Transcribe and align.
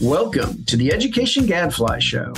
Welcome 0.00 0.64
to 0.64 0.78
the 0.78 0.90
Education 0.94 1.44
Gadfly 1.44 1.98
Show. 1.98 2.32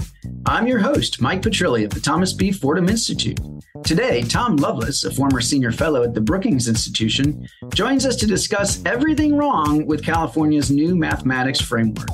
I'm 0.47 0.67
your 0.67 0.81
host, 0.81 1.21
Mike 1.21 1.43
Petrilli 1.43 1.85
of 1.85 1.91
the 1.91 2.01
Thomas 2.01 2.33
B. 2.33 2.51
Fordham 2.51 2.89
Institute. 2.89 3.39
Today, 3.85 4.23
Tom 4.23 4.57
Loveless, 4.57 5.05
a 5.05 5.13
former 5.13 5.41
senior 5.41 5.71
fellow 5.71 6.03
at 6.03 6.13
the 6.13 6.21
Brookings 6.21 6.67
Institution, 6.67 7.49
joins 7.73 8.05
us 8.05 8.17
to 8.17 8.27
discuss 8.27 8.85
everything 8.85 9.37
wrong 9.37 9.87
with 9.87 10.05
California's 10.05 10.73
new 10.73 10.97
mathematics 10.97 11.61
framework. 11.61 12.09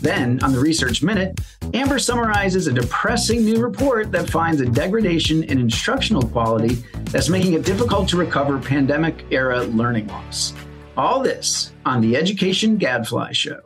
Then, 0.00 0.42
on 0.42 0.50
the 0.50 0.58
Research 0.58 1.00
Minute, 1.00 1.38
Amber 1.74 2.00
summarizes 2.00 2.66
a 2.66 2.72
depressing 2.72 3.44
new 3.44 3.60
report 3.60 4.10
that 4.10 4.28
finds 4.28 4.60
a 4.60 4.66
degradation 4.66 5.44
in 5.44 5.60
instructional 5.60 6.26
quality 6.26 6.74
that's 7.04 7.28
making 7.28 7.52
it 7.52 7.64
difficult 7.64 8.08
to 8.08 8.16
recover 8.16 8.58
pandemic 8.58 9.24
era 9.30 9.62
learning 9.62 10.08
loss. 10.08 10.54
All 10.96 11.22
this 11.22 11.72
on 11.86 12.00
the 12.00 12.16
Education 12.16 12.78
Gadfly 12.78 13.30
Show. 13.30 13.60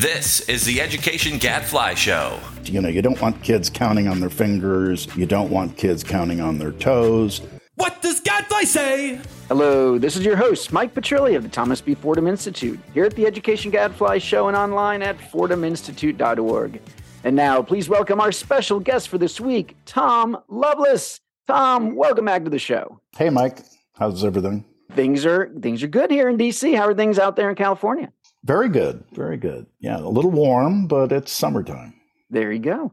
This 0.00 0.40
is 0.48 0.64
the 0.64 0.80
Education 0.80 1.36
Gadfly 1.36 1.92
Show. 1.92 2.40
You 2.64 2.80
know, 2.80 2.88
you 2.88 3.02
don't 3.02 3.20
want 3.20 3.42
kids 3.42 3.68
counting 3.68 4.08
on 4.08 4.18
their 4.18 4.30
fingers. 4.30 5.14
You 5.14 5.26
don't 5.26 5.50
want 5.50 5.76
kids 5.76 6.02
counting 6.02 6.40
on 6.40 6.56
their 6.56 6.72
toes. 6.72 7.42
What 7.74 8.00
does 8.00 8.18
Gadfly 8.20 8.62
say? 8.62 9.20
Hello, 9.48 9.98
this 9.98 10.16
is 10.16 10.24
your 10.24 10.36
host, 10.36 10.72
Mike 10.72 10.94
Petrilli 10.94 11.36
of 11.36 11.42
the 11.42 11.50
Thomas 11.50 11.82
B. 11.82 11.94
Fordham 11.94 12.26
Institute, 12.26 12.80
here 12.94 13.04
at 13.04 13.14
the 13.14 13.26
Education 13.26 13.70
Gadfly 13.70 14.16
Show 14.16 14.48
and 14.48 14.56
online 14.56 15.02
at 15.02 15.18
fordhaminstitute.org. 15.18 16.80
And 17.24 17.36
now, 17.36 17.60
please 17.60 17.90
welcome 17.90 18.22
our 18.22 18.32
special 18.32 18.80
guest 18.80 19.10
for 19.10 19.18
this 19.18 19.38
week, 19.38 19.76
Tom 19.84 20.38
Loveless. 20.48 21.20
Tom, 21.46 21.94
welcome 21.94 22.24
back 22.24 22.44
to 22.44 22.50
the 22.50 22.58
show. 22.58 23.02
Hey, 23.18 23.28
Mike. 23.28 23.58
How's 23.96 24.24
everything? 24.24 24.64
Things 24.92 25.26
are 25.26 25.52
things 25.60 25.82
are 25.82 25.88
good 25.88 26.10
here 26.10 26.30
in 26.30 26.38
DC. 26.38 26.74
How 26.74 26.86
are 26.86 26.94
things 26.94 27.18
out 27.18 27.36
there 27.36 27.50
in 27.50 27.54
California? 27.54 28.10
Very 28.44 28.68
good. 28.68 29.04
Very 29.12 29.36
good. 29.36 29.66
Yeah, 29.80 29.98
a 29.98 30.08
little 30.08 30.30
warm, 30.30 30.86
but 30.86 31.12
it's 31.12 31.32
summertime. 31.32 31.94
There 32.30 32.52
you 32.52 32.58
go. 32.58 32.92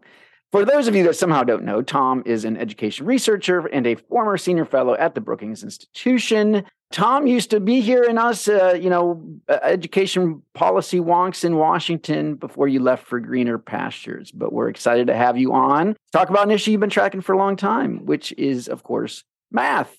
For 0.51 0.63
those 0.63 0.87
of 0.87 0.95
you 0.95 1.03
that 1.03 1.15
somehow 1.15 1.43
don't 1.43 1.63
know, 1.63 1.81
Tom 1.81 2.23
is 2.25 2.45
an 2.45 2.55
education 2.57 3.05
researcher 3.05 3.67
and 3.67 3.85
a 3.85 3.95
former 3.95 4.37
senior 4.37 4.65
fellow 4.65 4.95
at 4.95 5.13
the 5.13 5.21
Brookings 5.21 5.61
Institution. 5.61 6.63
Tom 6.91 7.27
used 7.27 7.49
to 7.49 7.59
be 7.59 7.81
here 7.81 8.03
in 8.03 8.17
us, 8.17 8.47
uh, 8.47 8.77
you 8.79 8.89
know, 8.89 9.21
uh, 9.49 9.59
education 9.61 10.41
policy 10.53 11.01
wonks 11.01 11.43
in 11.43 11.57
Washington 11.57 12.35
before 12.35 12.69
you 12.69 12.79
left 12.79 13.05
for 13.07 13.19
greener 13.19 13.57
pastures. 13.57 14.31
But 14.31 14.53
we're 14.53 14.69
excited 14.69 15.07
to 15.07 15.15
have 15.15 15.37
you 15.37 15.51
on. 15.51 15.97
Talk 16.13 16.29
about 16.29 16.45
an 16.45 16.51
issue 16.51 16.71
you've 16.71 16.79
been 16.79 16.89
tracking 16.89 17.19
for 17.19 17.33
a 17.33 17.37
long 17.37 17.57
time, 17.57 18.05
which 18.05 18.31
is, 18.37 18.69
of 18.69 18.83
course, 18.83 19.25
math. 19.51 19.97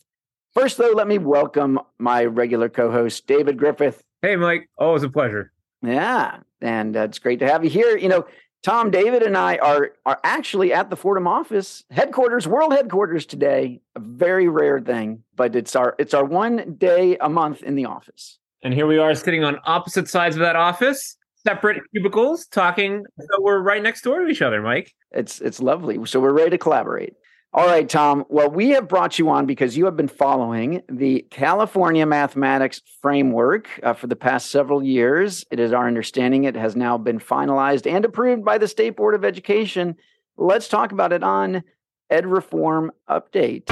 First, 0.55 0.78
though, 0.78 0.92
let 0.95 1.06
me 1.06 1.19
welcome 1.19 1.78
my 1.98 2.25
regular 2.25 2.70
co 2.70 2.91
host, 2.91 3.27
David 3.27 3.58
Griffith. 3.58 4.03
Hey, 4.22 4.36
Mike. 4.36 4.69
Always 4.77 5.02
a 5.05 5.08
pleasure. 5.08 5.52
Yeah, 5.83 6.38
and 6.61 6.97
uh, 6.97 7.02
it's 7.02 7.19
great 7.19 7.38
to 7.38 7.47
have 7.47 7.62
you 7.62 7.70
here. 7.70 7.97
You 7.97 8.08
know, 8.08 8.27
Tom, 8.64 8.91
David, 8.91 9.22
and 9.22 9.36
I 9.36 9.58
are 9.58 9.92
are 10.05 10.19
actually 10.24 10.72
at 10.72 10.91
the 10.91 10.97
Fordham 10.97 11.28
office 11.28 11.84
headquarters, 11.91 12.48
world 12.48 12.72
headquarters 12.72 13.24
today. 13.27 13.80
A 13.94 14.00
very 14.00 14.48
rare 14.48 14.80
thing, 14.80 15.22
but 15.36 15.55
it's 15.55 15.77
our 15.77 15.94
it's 15.98 16.14
our 16.14 16.24
one 16.24 16.74
day 16.78 17.16
a 17.20 17.28
month 17.28 17.62
in 17.62 17.77
the 17.77 17.84
office. 17.84 18.39
And 18.64 18.74
here 18.74 18.89
we 18.89 18.98
are 18.98 19.14
sitting 19.14 19.44
on 19.44 19.58
opposite 19.64 20.08
sides 20.08 20.34
of 20.34 20.41
that 20.41 20.56
office, 20.56 21.16
separate 21.46 21.80
cubicles, 21.94 22.46
talking. 22.46 23.05
So 23.20 23.41
we're 23.41 23.61
right 23.61 23.83
next 23.83 24.02
door 24.02 24.20
to 24.20 24.27
each 24.27 24.42
other, 24.42 24.61
Mike. 24.61 24.92
It's 25.12 25.41
it's 25.41 25.61
lovely. 25.61 26.05
So 26.06 26.19
we're 26.19 26.33
ready 26.33 26.50
to 26.50 26.58
collaborate. 26.58 27.14
All 27.55 27.67
right, 27.67 27.89
Tom. 27.89 28.27
Well, 28.29 28.51
we 28.51 28.71
have 28.71 28.89
brought 28.89 29.19
you 29.19 29.31
on 29.31 29.47
because 29.47 29.75
you 29.75 29.87
have 29.87 29.97
been 29.97 30.07
following 30.07 30.83
the 30.87 31.25
California 31.31 32.05
Mathematics 32.05 32.83
Framework 33.01 33.69
uh, 33.83 33.95
for 33.95 34.07
the 34.07 34.17
past 34.17 34.51
several 34.51 34.83
years. 34.83 35.47
It 35.51 35.59
is 35.59 35.73
our 35.73 35.87
understanding 35.87 36.45
it 36.45 36.57
has 36.57 36.77
now 36.77 36.99
been 36.99 37.19
finalized 37.19 37.91
and 37.91 38.05
approved 38.05 38.45
by 38.45 38.59
the 38.59 38.69
State 38.69 38.97
Board 38.97 39.15
of 39.15 39.25
Education. 39.25 39.97
Let's 40.37 40.69
talk 40.69 40.93
about 40.93 41.15
it 41.15 41.23
on 41.23 41.65
Ed 42.11 42.27
Reform 42.27 42.93
Update. 43.09 43.70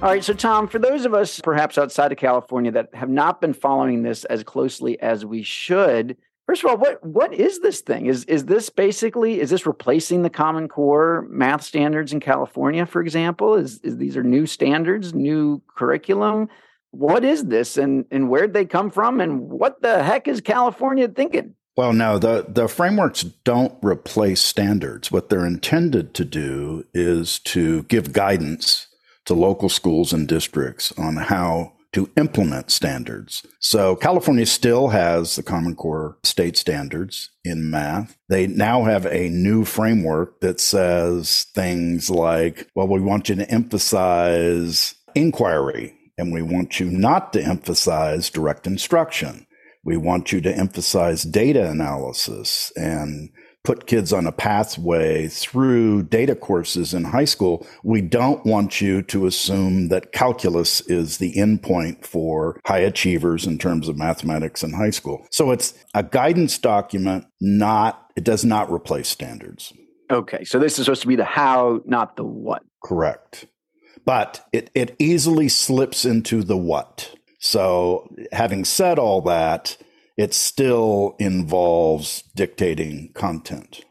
All 0.00 0.12
right, 0.12 0.22
so 0.22 0.32
Tom, 0.32 0.68
for 0.68 0.78
those 0.78 1.04
of 1.04 1.12
us 1.12 1.40
perhaps 1.40 1.76
outside 1.76 2.12
of 2.12 2.18
California 2.18 2.70
that 2.70 2.94
have 2.94 3.10
not 3.10 3.40
been 3.40 3.52
following 3.52 4.04
this 4.04 4.24
as 4.26 4.44
closely 4.44 5.00
as 5.00 5.26
we 5.26 5.42
should, 5.42 6.16
First 6.46 6.62
of 6.62 6.70
all, 6.70 6.76
what 6.76 7.04
what 7.04 7.34
is 7.34 7.60
this 7.60 7.80
thing? 7.80 8.06
Is 8.06 8.24
is 8.24 8.44
this 8.44 8.70
basically 8.70 9.40
is 9.40 9.50
this 9.50 9.66
replacing 9.66 10.22
the 10.22 10.30
Common 10.30 10.68
Core 10.68 11.26
math 11.28 11.62
standards 11.62 12.12
in 12.12 12.20
California, 12.20 12.86
for 12.86 13.00
example? 13.00 13.54
Is 13.54 13.80
is 13.80 13.96
these 13.96 14.16
are 14.16 14.22
new 14.22 14.46
standards, 14.46 15.12
new 15.12 15.60
curriculum? 15.74 16.48
What 16.92 17.24
is 17.24 17.46
this, 17.46 17.76
and 17.76 18.04
and 18.12 18.30
where'd 18.30 18.54
they 18.54 18.64
come 18.64 18.90
from, 18.90 19.20
and 19.20 19.40
what 19.40 19.82
the 19.82 20.04
heck 20.04 20.28
is 20.28 20.40
California 20.40 21.08
thinking? 21.08 21.54
Well, 21.76 21.92
no, 21.92 22.18
the, 22.18 22.46
the 22.48 22.68
frameworks 22.68 23.22
don't 23.22 23.74
replace 23.82 24.40
standards. 24.40 25.12
What 25.12 25.28
they're 25.28 25.44
intended 25.44 26.14
to 26.14 26.24
do 26.24 26.86
is 26.94 27.38
to 27.40 27.82
give 27.82 28.14
guidance 28.14 28.86
to 29.26 29.34
local 29.34 29.68
schools 29.68 30.14
and 30.14 30.26
districts 30.26 30.90
on 30.96 31.16
how 31.16 31.74
to 31.96 32.10
implement 32.18 32.70
standards. 32.70 33.42
So 33.58 33.96
California 33.96 34.44
still 34.44 34.88
has 34.88 35.34
the 35.34 35.42
Common 35.42 35.74
Core 35.74 36.18
state 36.24 36.58
standards 36.58 37.30
in 37.42 37.70
math. 37.70 38.18
They 38.28 38.46
now 38.46 38.84
have 38.84 39.06
a 39.06 39.30
new 39.30 39.64
framework 39.64 40.40
that 40.40 40.60
says 40.60 41.46
things 41.54 42.10
like, 42.10 42.68
well, 42.74 42.86
we 42.86 43.00
want 43.00 43.30
you 43.30 43.34
to 43.36 43.50
emphasize 43.50 44.94
inquiry 45.14 45.94
and 46.18 46.34
we 46.34 46.42
want 46.42 46.78
you 46.78 46.90
not 46.90 47.32
to 47.32 47.42
emphasize 47.42 48.28
direct 48.28 48.66
instruction. 48.66 49.46
We 49.82 49.96
want 49.96 50.32
you 50.32 50.42
to 50.42 50.54
emphasize 50.54 51.22
data 51.22 51.70
analysis 51.70 52.72
and 52.76 53.30
put 53.66 53.88
kids 53.88 54.12
on 54.12 54.28
a 54.28 54.32
pathway 54.32 55.26
through 55.26 56.04
data 56.04 56.36
courses 56.36 56.94
in 56.94 57.02
high 57.02 57.24
school, 57.24 57.66
we 57.82 58.00
don't 58.00 58.46
want 58.46 58.80
you 58.80 59.02
to 59.02 59.26
assume 59.26 59.88
that 59.88 60.12
calculus 60.12 60.80
is 60.82 61.18
the 61.18 61.34
endpoint 61.34 62.06
for 62.06 62.60
high 62.64 62.78
achievers 62.78 63.44
in 63.44 63.58
terms 63.58 63.88
of 63.88 63.96
mathematics 63.98 64.62
in 64.62 64.72
high 64.72 64.90
school. 64.90 65.26
So 65.32 65.50
it's 65.50 65.74
a 65.94 66.04
guidance 66.04 66.58
document, 66.58 67.26
not, 67.40 68.08
it 68.14 68.22
does 68.22 68.44
not 68.44 68.70
replace 68.70 69.08
standards. 69.08 69.72
Okay. 70.12 70.44
So 70.44 70.60
this 70.60 70.78
is 70.78 70.84
supposed 70.84 71.02
to 71.02 71.08
be 71.08 71.16
the 71.16 71.24
how, 71.24 71.80
not 71.84 72.16
the 72.16 72.24
what. 72.24 72.62
Correct. 72.84 73.46
But 74.04 74.46
it, 74.52 74.70
it 74.76 74.94
easily 75.00 75.48
slips 75.48 76.04
into 76.04 76.44
the 76.44 76.56
what. 76.56 77.12
So 77.40 78.14
having 78.30 78.64
said 78.64 79.00
all 79.00 79.22
that, 79.22 79.76
it 80.16 80.34
still 80.34 81.16
involves 81.18 82.22
dictating 82.34 83.12
content. 83.14 83.84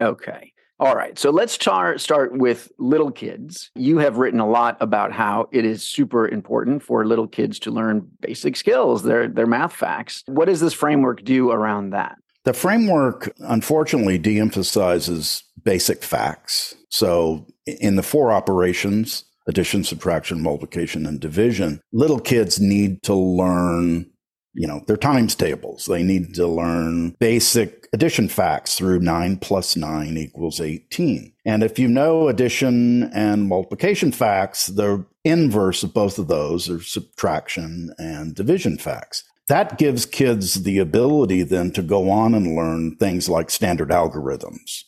Okay. 0.00 0.52
All 0.80 0.94
right. 0.94 1.18
So 1.18 1.30
let's 1.30 1.58
tar- 1.58 1.98
start 1.98 2.38
with 2.38 2.70
little 2.78 3.10
kids. 3.10 3.70
You 3.74 3.98
have 3.98 4.18
written 4.18 4.38
a 4.38 4.48
lot 4.48 4.76
about 4.80 5.12
how 5.12 5.48
it 5.50 5.64
is 5.64 5.82
super 5.82 6.28
important 6.28 6.84
for 6.84 7.04
little 7.04 7.26
kids 7.26 7.58
to 7.60 7.72
learn 7.72 8.08
basic 8.20 8.54
skills, 8.54 9.02
their, 9.02 9.26
their 9.26 9.46
math 9.46 9.72
facts. 9.72 10.22
What 10.26 10.44
does 10.44 10.60
this 10.60 10.72
framework 10.72 11.24
do 11.24 11.50
around 11.50 11.90
that? 11.90 12.16
The 12.44 12.52
framework, 12.52 13.34
unfortunately, 13.40 14.18
de 14.18 14.38
emphasizes 14.38 15.42
basic 15.64 16.04
facts. 16.04 16.76
So 16.90 17.46
in 17.66 17.96
the 17.96 18.02
four 18.04 18.30
operations, 18.30 19.24
addition, 19.48 19.82
subtraction, 19.82 20.40
multiplication, 20.40 21.06
and 21.06 21.18
division, 21.18 21.80
little 21.92 22.20
kids 22.20 22.60
need 22.60 23.02
to 23.02 23.14
learn 23.14 24.08
you 24.54 24.66
know, 24.66 24.82
their 24.86 24.96
times 24.96 25.34
tables. 25.34 25.86
They 25.86 26.02
need 26.02 26.34
to 26.34 26.46
learn 26.46 27.10
basic 27.18 27.88
addition 27.92 28.28
facts 28.28 28.76
through 28.76 29.00
9 29.00 29.38
plus 29.38 29.76
9 29.76 30.16
equals 30.16 30.60
18. 30.60 31.32
And 31.44 31.62
if 31.62 31.78
you 31.78 31.88
know 31.88 32.28
addition 32.28 33.04
and 33.12 33.48
multiplication 33.48 34.12
facts, 34.12 34.66
the 34.66 35.04
inverse 35.24 35.82
of 35.82 35.94
both 35.94 36.18
of 36.18 36.28
those 36.28 36.68
are 36.68 36.82
subtraction 36.82 37.94
and 37.98 38.34
division 38.34 38.78
facts. 38.78 39.24
That 39.48 39.78
gives 39.78 40.04
kids 40.04 40.62
the 40.62 40.78
ability 40.78 41.42
then 41.42 41.70
to 41.72 41.82
go 41.82 42.10
on 42.10 42.34
and 42.34 42.54
learn 42.54 42.96
things 42.96 43.30
like 43.30 43.48
standard 43.48 43.88
algorithms, 43.88 44.84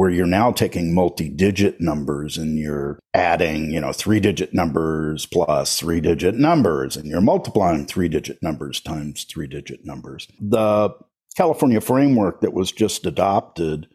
where 0.00 0.08
you're 0.08 0.24
now 0.24 0.50
taking 0.50 0.94
multi-digit 0.94 1.78
numbers 1.78 2.38
and 2.38 2.58
you're 2.58 2.98
adding, 3.12 3.70
you 3.70 3.78
know, 3.78 3.92
three-digit 3.92 4.54
numbers 4.54 5.26
plus 5.26 5.78
three-digit 5.78 6.36
numbers 6.36 6.96
and 6.96 7.04
you're 7.04 7.20
multiplying 7.20 7.84
three-digit 7.84 8.42
numbers 8.42 8.80
times 8.80 9.24
three-digit 9.24 9.84
numbers. 9.84 10.26
The 10.40 10.88
California 11.36 11.82
framework 11.82 12.40
that 12.40 12.54
was 12.54 12.72
just 12.72 13.04
adopted 13.04 13.88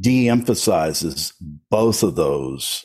de-emphasizes 0.00 1.32
both 1.70 2.02
of 2.02 2.16
those 2.16 2.84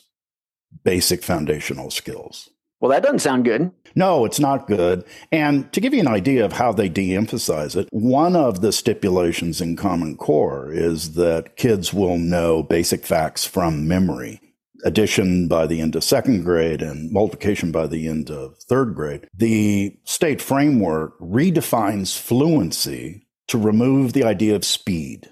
basic 0.83 1.23
foundational 1.23 1.89
skills. 1.89 2.47
Well, 2.85 2.91
that 2.91 3.01
doesn't 3.01 3.17
sound 3.17 3.45
good. 3.45 3.71
No, 3.95 4.25
it's 4.25 4.39
not 4.39 4.67
good. 4.67 5.03
And 5.31 5.73
to 5.73 5.81
give 5.81 5.95
you 5.95 6.01
an 6.01 6.07
idea 6.07 6.45
of 6.45 6.53
how 6.53 6.71
they 6.71 6.87
de 6.87 7.15
emphasize 7.15 7.75
it, 7.75 7.87
one 7.89 8.35
of 8.35 8.61
the 8.61 8.71
stipulations 8.71 9.59
in 9.59 9.75
Common 9.75 10.15
Core 10.15 10.71
is 10.71 11.15
that 11.15 11.55
kids 11.55 11.95
will 11.95 12.19
know 12.19 12.61
basic 12.61 13.03
facts 13.03 13.43
from 13.43 13.87
memory. 13.87 14.39
addition 14.85 15.47
by 15.47 15.65
the 15.65 15.81
end 15.81 15.95
of 15.95 16.03
second 16.03 16.43
grade 16.43 16.81
and 16.81 17.11
multiplication 17.11 17.71
by 17.71 17.87
the 17.87 18.07
end 18.07 18.29
of 18.29 18.55
third 18.69 18.93
grade. 18.95 19.27
The 19.35 19.97
state 20.05 20.41
framework 20.41 21.19
redefines 21.19 22.17
fluency 22.17 23.25
to 23.47 23.57
remove 23.57 24.13
the 24.13 24.23
idea 24.23 24.55
of 24.55 24.63
speed. 24.63 25.29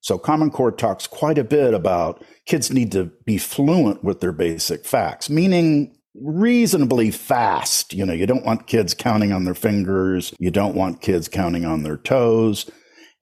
So 0.00 0.18
Common 0.18 0.50
Core 0.50 0.70
talks 0.70 1.06
quite 1.06 1.38
a 1.38 1.44
bit 1.44 1.72
about 1.72 2.22
kids 2.44 2.70
need 2.70 2.92
to 2.92 3.10
be 3.24 3.38
fluent 3.38 4.04
with 4.04 4.20
their 4.20 4.32
basic 4.32 4.84
facts, 4.84 5.30
meaning 5.30 5.93
reasonably 6.14 7.10
fast. 7.10 7.92
You 7.92 8.06
know, 8.06 8.12
you 8.12 8.26
don't 8.26 8.44
want 8.44 8.66
kids 8.66 8.94
counting 8.94 9.32
on 9.32 9.44
their 9.44 9.54
fingers. 9.54 10.32
You 10.38 10.50
don't 10.50 10.74
want 10.74 11.02
kids 11.02 11.28
counting 11.28 11.64
on 11.64 11.82
their 11.82 11.96
toes. 11.96 12.70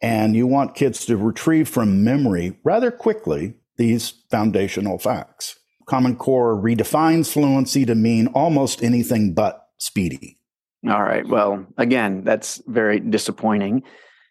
And 0.00 0.34
you 0.34 0.46
want 0.46 0.74
kids 0.74 1.06
to 1.06 1.16
retrieve 1.16 1.68
from 1.68 2.04
memory 2.04 2.58
rather 2.64 2.90
quickly 2.90 3.54
these 3.76 4.24
foundational 4.30 4.98
facts. 4.98 5.58
Common 5.86 6.16
Core 6.16 6.60
redefines 6.60 7.32
fluency 7.32 7.84
to 7.86 7.94
mean 7.94 8.28
almost 8.28 8.82
anything 8.82 9.34
but 9.34 9.68
speedy. 9.78 10.38
All 10.88 11.02
right. 11.02 11.26
Well, 11.26 11.66
again, 11.78 12.24
that's 12.24 12.60
very 12.66 12.98
disappointing. 12.98 13.84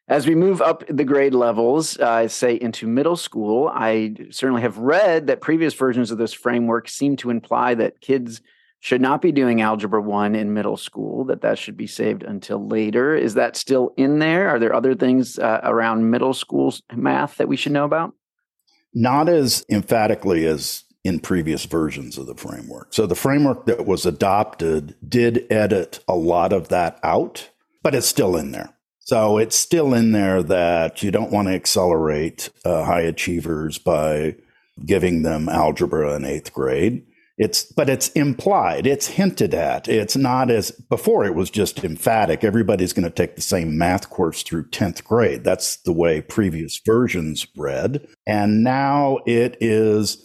As 0.08 0.28
we 0.28 0.36
move 0.36 0.62
up 0.62 0.84
the 0.88 1.06
grade 1.06 1.34
levels, 1.34 1.98
uh, 1.98 2.28
say 2.28 2.56
into 2.56 2.88
middle 2.88 3.16
school, 3.16 3.72
I 3.74 4.16
certainly 4.30 4.62
have 4.62 4.78
read 4.78 5.28
that 5.28 5.42
previous 5.42 5.74
versions 5.74 6.12
of 6.12 6.18
this 6.18 6.34
framework 6.34 6.90
seem 6.90 7.16
to 7.18 7.30
imply 7.30 7.76
that 7.76 8.02
kids 8.02 8.42
should 8.82 9.00
not 9.00 9.22
be 9.22 9.32
doing 9.32 9.62
algebra 9.62 10.02
1 10.02 10.36
in 10.36 10.54
middle 10.54 10.76
school 10.76 11.24
that 11.26 11.42
that 11.42 11.58
should 11.58 11.78
be 11.78 11.86
saved 11.88 12.24
until 12.24 12.68
later. 12.68 13.16
Is 13.16 13.36
that 13.36 13.56
still 13.56 13.94
in 13.96 14.20
there? 14.20 14.50
Are 14.50 14.60
there 14.60 14.74
other 14.74 14.96
things 14.96 15.38
uh, 15.38 15.62
around 15.64 16.10
middle 16.10 16.34
school 16.34 16.74
math 16.94 17.38
that 17.38 17.48
we 17.48 17.56
should 17.56 17.72
know 17.72 17.86
about? 17.86 18.14
Not 18.94 19.30
as 19.30 19.64
emphatically 19.70 20.46
as 20.46 20.84
in 21.04 21.20
previous 21.20 21.66
versions 21.66 22.18
of 22.18 22.26
the 22.26 22.36
framework. 22.36 22.94
So 22.94 23.06
the 23.06 23.16
framework 23.16 23.66
that 23.68 23.86
was 23.86 24.06
adopted 24.06 24.96
did 25.08 25.46
edit 25.52 26.04
a 26.08 26.16
lot 26.16 26.52
of 26.52 26.68
that 26.70 27.00
out 27.04 27.50
but 27.84 27.96
it's 27.96 28.08
still 28.08 28.36
in 28.36 28.52
there 28.52 28.76
so 29.02 29.38
it's 29.38 29.56
still 29.56 29.94
in 29.94 30.12
there 30.12 30.42
that 30.44 31.04
you 31.04 31.12
don't 31.12 31.32
want 31.32 31.48
to 31.48 31.54
accelerate 31.54 32.50
uh, 32.66 32.84
high 32.84 33.02
achievers 33.02 33.78
by 33.78 34.36
giving 34.86 35.24
them 35.24 35.50
algebra 35.50 36.16
in 36.16 36.26
eighth 36.26 36.54
grade 36.54 37.06
it's, 37.42 37.64
but 37.64 37.90
it's 37.90 38.10
implied. 38.10 38.86
It's 38.86 39.08
hinted 39.08 39.56
at. 39.56 39.88
It's 39.88 40.16
not 40.16 40.52
as 40.52 40.70
before. 40.70 41.26
It 41.26 41.34
was 41.34 41.50
just 41.50 41.84
emphatic. 41.84 42.44
Everybody's 42.44 42.94
going 42.94 43.04
to 43.04 43.10
take 43.10 43.36
the 43.36 43.42
same 43.42 43.80
math 43.80 44.12
course 44.12 44.44
through 44.44 44.70
10th 44.70 45.04
grade. 45.04 45.44
That's 45.44 45.78
the 45.78 45.92
way 45.92 46.22
previous 46.22 46.80
versions 46.86 47.48
read. 47.58 48.08
And 48.28 48.64
now 48.64 49.22
it 49.26 49.58
is, 49.60 50.24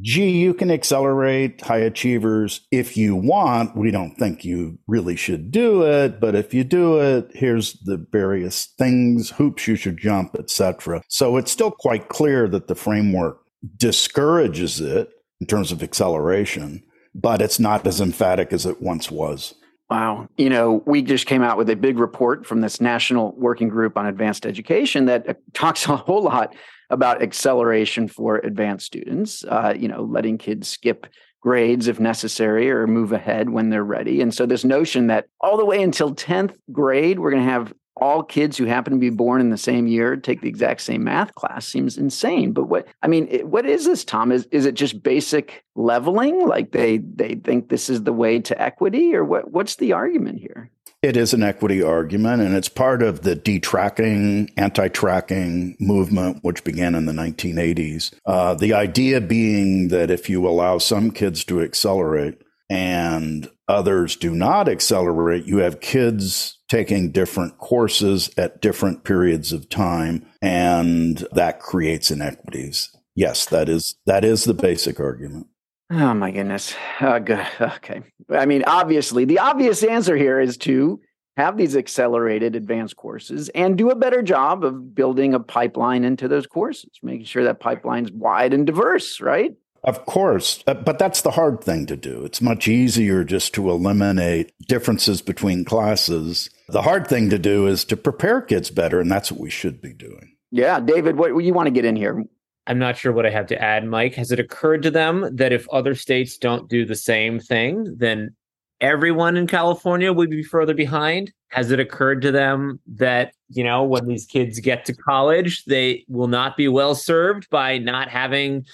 gee, 0.00 0.30
you 0.30 0.54
can 0.54 0.70
accelerate 0.70 1.60
high 1.60 1.78
achievers 1.78 2.66
if 2.70 2.96
you 2.96 3.14
want. 3.14 3.76
We 3.76 3.90
don't 3.90 4.16
think 4.16 4.44
you 4.44 4.78
really 4.86 5.16
should 5.16 5.50
do 5.50 5.82
it, 5.82 6.20
but 6.20 6.34
if 6.34 6.52
you 6.52 6.64
do 6.64 6.98
it, 6.98 7.30
here's 7.34 7.74
the 7.84 8.04
various 8.10 8.66
things, 8.78 9.30
hoops 9.30 9.68
you 9.68 9.76
should 9.76 9.98
jump, 9.98 10.36
etc. 10.38 11.02
So 11.08 11.36
it's 11.36 11.52
still 11.52 11.70
quite 11.70 12.08
clear 12.08 12.48
that 12.48 12.68
the 12.68 12.74
framework 12.74 13.40
discourages 13.76 14.80
it 14.80 15.10
in 15.40 15.46
terms 15.46 15.72
of 15.72 15.82
acceleration, 15.82 16.82
but 17.14 17.40
it's 17.40 17.60
not 17.60 17.86
as 17.86 18.00
emphatic 18.00 18.52
as 18.52 18.66
it 18.66 18.82
once 18.82 19.10
was. 19.10 19.54
Wow. 19.90 20.28
You 20.38 20.48
know, 20.48 20.82
we 20.86 21.02
just 21.02 21.26
came 21.26 21.42
out 21.42 21.58
with 21.58 21.68
a 21.68 21.76
big 21.76 21.98
report 21.98 22.46
from 22.46 22.62
this 22.62 22.80
National 22.80 23.32
Working 23.36 23.68
Group 23.68 23.98
on 23.98 24.06
Advanced 24.06 24.46
Education 24.46 25.04
that 25.04 25.38
talks 25.52 25.86
a 25.86 25.96
whole 25.96 26.22
lot 26.22 26.54
about 26.90 27.22
acceleration 27.22 28.08
for 28.08 28.36
advanced 28.38 28.86
students, 28.86 29.44
uh, 29.44 29.74
you 29.76 29.88
know, 29.88 30.02
letting 30.02 30.38
kids 30.38 30.68
skip 30.68 31.06
grades 31.40 31.88
if 31.88 32.00
necessary 32.00 32.70
or 32.70 32.86
move 32.86 33.12
ahead 33.12 33.50
when 33.50 33.68
they're 33.68 33.84
ready. 33.84 34.20
And 34.20 34.32
so, 34.32 34.46
this 34.46 34.64
notion 34.64 35.08
that 35.08 35.26
all 35.40 35.56
the 35.56 35.64
way 35.64 35.82
until 35.82 36.14
10th 36.14 36.56
grade, 36.72 37.18
we're 37.18 37.30
going 37.30 37.44
to 37.44 37.50
have 37.50 37.72
all 37.96 38.22
kids 38.22 38.56
who 38.56 38.64
happen 38.64 38.92
to 38.92 38.98
be 38.98 39.10
born 39.10 39.40
in 39.40 39.50
the 39.50 39.56
same 39.56 39.86
year 39.86 40.16
take 40.16 40.40
the 40.40 40.48
exact 40.48 40.80
same 40.80 41.04
math 41.04 41.34
class 41.34 41.66
seems 41.66 41.96
insane. 41.96 42.52
But 42.52 42.64
what 42.64 42.88
i 43.02 43.06
mean 43.06 43.28
what 43.48 43.66
is 43.66 43.84
this 43.84 44.04
tom? 44.04 44.32
Is 44.32 44.46
is 44.50 44.66
it 44.66 44.74
just 44.74 45.02
basic 45.02 45.64
leveling? 45.74 46.46
Like 46.46 46.72
they 46.72 46.98
they 46.98 47.36
think 47.36 47.68
this 47.68 47.88
is 47.88 48.02
the 48.02 48.12
way 48.12 48.40
to 48.40 48.60
equity? 48.60 49.14
Or 49.14 49.24
what 49.24 49.50
what's 49.52 49.76
the 49.76 49.92
argument 49.92 50.40
here 50.40 50.70
it 51.04 51.18
is 51.18 51.34
an 51.34 51.42
equity 51.42 51.82
argument, 51.82 52.40
and 52.40 52.54
it's 52.54 52.70
part 52.70 53.02
of 53.02 53.22
the 53.22 53.36
detracking, 53.36 54.50
anti 54.56 54.88
tracking 54.88 55.76
movement, 55.78 56.38
which 56.42 56.64
began 56.64 56.94
in 56.94 57.04
the 57.04 57.12
1980s. 57.12 58.14
Uh, 58.24 58.54
the 58.54 58.72
idea 58.72 59.20
being 59.20 59.88
that 59.88 60.10
if 60.10 60.30
you 60.30 60.48
allow 60.48 60.78
some 60.78 61.10
kids 61.10 61.44
to 61.44 61.60
accelerate 61.60 62.40
and 62.70 63.50
others 63.68 64.16
do 64.16 64.34
not 64.34 64.66
accelerate, 64.66 65.44
you 65.44 65.58
have 65.58 65.80
kids 65.80 66.58
taking 66.70 67.12
different 67.12 67.58
courses 67.58 68.30
at 68.38 68.62
different 68.62 69.04
periods 69.04 69.52
of 69.52 69.68
time, 69.68 70.24
and 70.40 71.26
that 71.32 71.60
creates 71.60 72.10
inequities. 72.10 72.90
Yes, 73.14 73.44
that 73.46 73.68
is 73.68 73.96
that 74.06 74.24
is 74.24 74.44
the 74.44 74.54
basic 74.54 74.98
argument. 74.98 75.48
Oh 75.90 76.14
my 76.14 76.30
goodness. 76.30 76.74
Uh, 77.00 77.18
good. 77.18 77.46
Okay. 77.60 78.02
I 78.30 78.46
mean, 78.46 78.64
obviously, 78.66 79.24
the 79.24 79.40
obvious 79.40 79.82
answer 79.82 80.16
here 80.16 80.40
is 80.40 80.56
to 80.58 81.00
have 81.36 81.56
these 81.56 81.76
accelerated 81.76 82.54
advanced 82.56 82.96
courses 82.96 83.48
and 83.50 83.76
do 83.76 83.90
a 83.90 83.96
better 83.96 84.22
job 84.22 84.64
of 84.64 84.94
building 84.94 85.34
a 85.34 85.40
pipeline 85.40 86.04
into 86.04 86.28
those 86.28 86.46
courses, 86.46 86.90
making 87.02 87.26
sure 87.26 87.44
that 87.44 87.60
pipeline's 87.60 88.12
wide 88.12 88.54
and 88.54 88.66
diverse, 88.66 89.20
right? 89.20 89.52
Of 89.82 90.06
course, 90.06 90.64
uh, 90.66 90.72
but 90.72 90.98
that's 90.98 91.20
the 91.20 91.32
hard 91.32 91.62
thing 91.62 91.84
to 91.86 91.96
do. 91.96 92.24
It's 92.24 92.40
much 92.40 92.66
easier 92.68 93.22
just 93.22 93.52
to 93.54 93.68
eliminate 93.68 94.52
differences 94.66 95.20
between 95.20 95.66
classes. 95.66 96.48
The 96.68 96.82
hard 96.82 97.06
thing 97.06 97.28
to 97.28 97.38
do 97.38 97.66
is 97.66 97.84
to 97.86 97.96
prepare 97.96 98.40
kids 98.40 98.70
better, 98.70 98.98
and 98.98 99.10
that's 99.10 99.30
what 99.30 99.40
we 99.40 99.50
should 99.50 99.82
be 99.82 99.92
doing. 99.92 100.36
Yeah, 100.50 100.80
David, 100.80 101.18
what 101.18 101.36
you 101.36 101.52
want 101.52 101.66
to 101.66 101.72
get 101.72 101.84
in 101.84 101.96
here? 101.96 102.24
I'm 102.66 102.78
not 102.78 102.96
sure 102.96 103.12
what 103.12 103.26
I 103.26 103.30
have 103.30 103.46
to 103.48 103.60
add, 103.60 103.86
Mike. 103.86 104.14
Has 104.14 104.32
it 104.32 104.40
occurred 104.40 104.82
to 104.82 104.90
them 104.90 105.28
that 105.36 105.52
if 105.52 105.68
other 105.68 105.94
states 105.94 106.38
don't 106.38 106.68
do 106.68 106.86
the 106.86 106.94
same 106.94 107.38
thing, 107.38 107.94
then 107.98 108.34
everyone 108.80 109.36
in 109.36 109.46
California 109.46 110.12
would 110.12 110.30
be 110.30 110.42
further 110.42 110.74
behind? 110.74 111.32
Has 111.48 111.70
it 111.70 111.78
occurred 111.78 112.22
to 112.22 112.32
them 112.32 112.80
that, 112.86 113.32
you 113.50 113.62
know, 113.62 113.82
when 113.82 114.06
these 114.06 114.26
kids 114.26 114.60
get 114.60 114.84
to 114.86 114.94
college, 114.94 115.64
they 115.64 116.04
will 116.08 116.26
not 116.26 116.56
be 116.56 116.68
well 116.68 116.94
served 116.94 117.48
by 117.50 117.78
not 117.78 118.08
having 118.08 118.64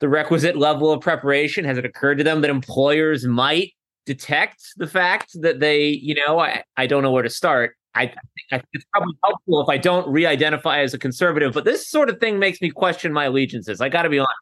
the 0.00 0.08
requisite 0.08 0.56
level 0.56 0.92
of 0.92 1.00
preparation? 1.00 1.64
Has 1.64 1.78
it 1.78 1.86
occurred 1.86 2.18
to 2.18 2.24
them 2.24 2.42
that 2.42 2.50
employers 2.50 3.26
might 3.26 3.72
detect 4.04 4.62
the 4.76 4.86
fact 4.86 5.30
that 5.40 5.60
they, 5.60 5.86
you 5.86 6.14
know, 6.14 6.38
I, 6.38 6.64
I 6.76 6.86
don't 6.86 7.02
know 7.02 7.12
where 7.12 7.22
to 7.22 7.30
start. 7.30 7.76
I, 7.94 8.04
I 8.50 8.58
think 8.58 8.64
it's 8.72 8.84
probably 8.92 9.14
helpful 9.22 9.60
if 9.60 9.68
I 9.68 9.76
don't 9.76 10.08
re-identify 10.08 10.80
as 10.80 10.94
a 10.94 10.98
conservative, 10.98 11.52
but 11.52 11.64
this 11.64 11.86
sort 11.86 12.08
of 12.08 12.20
thing 12.20 12.38
makes 12.38 12.60
me 12.60 12.70
question 12.70 13.12
my 13.12 13.26
allegiances. 13.26 13.80
I 13.80 13.88
got 13.88 14.02
to 14.02 14.08
be 14.08 14.18
honest; 14.18 14.32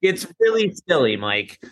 it's 0.00 0.26
really 0.40 0.74
silly, 0.88 1.16
Mike. 1.16 1.62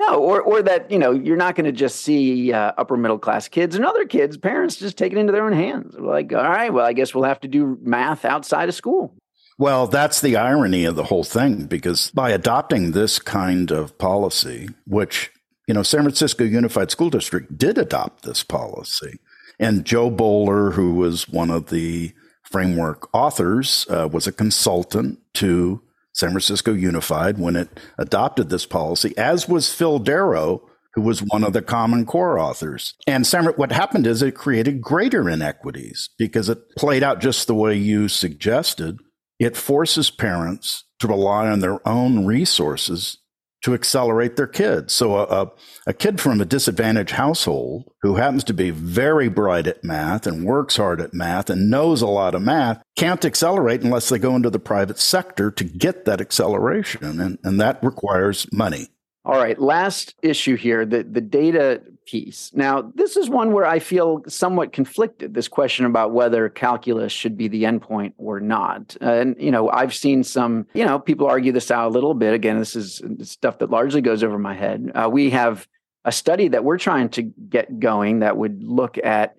No, 0.00 0.18
or 0.18 0.40
or 0.40 0.62
that 0.62 0.90
you 0.90 0.98
know 0.98 1.12
you're 1.12 1.36
not 1.36 1.54
going 1.54 1.66
to 1.66 1.72
just 1.72 2.00
see 2.00 2.52
uh, 2.52 2.72
upper 2.76 2.96
middle 2.96 3.18
class 3.18 3.46
kids 3.46 3.76
and 3.76 3.84
other 3.84 4.04
kids, 4.04 4.36
parents 4.36 4.76
just 4.76 4.98
take 4.98 5.12
it 5.12 5.18
into 5.18 5.32
their 5.32 5.44
own 5.44 5.52
hands. 5.52 5.94
Like, 5.96 6.32
all 6.32 6.42
right, 6.42 6.72
well, 6.72 6.84
I 6.84 6.92
guess 6.92 7.14
we'll 7.14 7.24
have 7.24 7.40
to 7.40 7.48
do 7.48 7.78
math 7.82 8.24
outside 8.24 8.68
of 8.68 8.74
school. 8.74 9.14
Well, 9.58 9.86
that's 9.86 10.20
the 10.20 10.36
irony 10.36 10.84
of 10.84 10.96
the 10.96 11.04
whole 11.04 11.22
thing 11.22 11.66
because 11.66 12.10
by 12.10 12.30
adopting 12.30 12.90
this 12.90 13.20
kind 13.20 13.70
of 13.70 13.96
policy, 13.96 14.70
which, 14.86 15.30
you 15.68 15.74
know, 15.74 15.84
San 15.84 16.02
Francisco 16.02 16.42
Unified 16.42 16.90
School 16.90 17.10
District 17.10 17.56
did 17.56 17.78
adopt 17.78 18.24
this 18.24 18.42
policy. 18.42 19.20
And 19.62 19.84
Jo 19.84 20.10
Boaler, 20.10 20.72
who 20.72 20.94
was 20.94 21.28
one 21.28 21.48
of 21.48 21.70
the 21.70 22.12
framework 22.42 23.08
authors, 23.14 23.86
uh, 23.88 24.08
was 24.10 24.26
a 24.26 24.32
consultant 24.32 25.20
to 25.34 25.80
San 26.12 26.30
Francisco 26.30 26.72
Unified 26.72 27.38
when 27.38 27.54
it 27.54 27.68
adopted 27.96 28.50
this 28.50 28.66
policy, 28.66 29.16
as 29.16 29.48
was 29.48 29.72
Phil 29.72 30.00
Daro, 30.00 30.62
who 30.94 31.00
was 31.00 31.22
one 31.22 31.44
of 31.44 31.52
the 31.52 31.62
Common 31.62 32.04
Core 32.04 32.40
authors. 32.40 32.94
And 33.06 33.24
San, 33.24 33.44
what 33.44 33.70
happened 33.70 34.06
is 34.06 34.20
it 34.20 34.34
created 34.34 34.82
greater 34.82 35.30
inequities 35.30 36.10
because 36.18 36.48
it 36.48 36.58
played 36.76 37.04
out 37.04 37.20
just 37.20 37.46
the 37.46 37.54
way 37.54 37.76
you 37.76 38.08
suggested 38.08 38.98
it 39.38 39.56
forces 39.56 40.10
parents 40.10 40.84
to 40.98 41.06
rely 41.06 41.48
on 41.48 41.60
their 41.60 41.86
own 41.88 42.26
resources 42.26 43.18
to 43.62 43.74
accelerate 43.74 44.36
their 44.36 44.46
kids. 44.46 44.92
So 44.92 45.16
a, 45.16 45.50
a, 45.86 45.92
kid 45.94 46.20
from 46.20 46.40
a 46.40 46.44
disadvantaged 46.44 47.12
household 47.12 47.84
who 48.02 48.16
happens 48.16 48.44
to 48.44 48.54
be 48.54 48.70
very 48.70 49.28
bright 49.28 49.66
at 49.66 49.84
math 49.84 50.26
and 50.26 50.44
works 50.44 50.76
hard 50.76 51.00
at 51.00 51.14
math 51.14 51.48
and 51.48 51.70
knows 51.70 52.02
a 52.02 52.06
lot 52.06 52.34
of 52.34 52.42
math 52.42 52.82
can't 52.96 53.24
accelerate 53.24 53.82
unless 53.82 54.08
they 54.08 54.18
go 54.18 54.34
into 54.36 54.50
the 54.50 54.58
private 54.58 54.98
sector 54.98 55.50
to 55.52 55.64
get 55.64 56.04
that 56.04 56.20
acceleration. 56.20 57.20
And, 57.20 57.38
and 57.44 57.60
that 57.60 57.82
requires 57.82 58.46
money. 58.52 58.88
All 59.24 59.38
right. 59.38 59.58
Last 59.58 60.14
issue 60.22 60.56
here. 60.56 60.84
The, 60.84 61.04
the 61.04 61.20
data 61.20 61.82
piece. 62.06 62.50
Now, 62.54 62.90
this 62.94 63.16
is 63.16 63.28
one 63.28 63.52
where 63.52 63.66
I 63.66 63.78
feel 63.78 64.22
somewhat 64.28 64.72
conflicted 64.72 65.34
this 65.34 65.48
question 65.48 65.86
about 65.86 66.12
whether 66.12 66.48
calculus 66.48 67.12
should 67.12 67.36
be 67.36 67.48
the 67.48 67.64
endpoint 67.64 68.12
or 68.18 68.40
not. 68.40 68.96
And, 69.00 69.36
you 69.38 69.50
know, 69.50 69.70
I've 69.70 69.94
seen 69.94 70.24
some, 70.24 70.66
you 70.74 70.84
know, 70.84 70.98
people 70.98 71.26
argue 71.26 71.52
this 71.52 71.70
out 71.70 71.88
a 71.88 71.90
little 71.90 72.14
bit. 72.14 72.34
Again, 72.34 72.58
this 72.58 72.76
is 72.76 73.02
stuff 73.22 73.58
that 73.58 73.70
largely 73.70 74.00
goes 74.00 74.22
over 74.22 74.38
my 74.38 74.54
head. 74.54 74.92
Uh, 74.94 75.08
we 75.10 75.30
have 75.30 75.66
a 76.04 76.12
study 76.12 76.48
that 76.48 76.64
we're 76.64 76.78
trying 76.78 77.08
to 77.10 77.22
get 77.22 77.80
going 77.80 78.20
that 78.20 78.36
would 78.36 78.62
look 78.62 78.98
at 78.98 79.36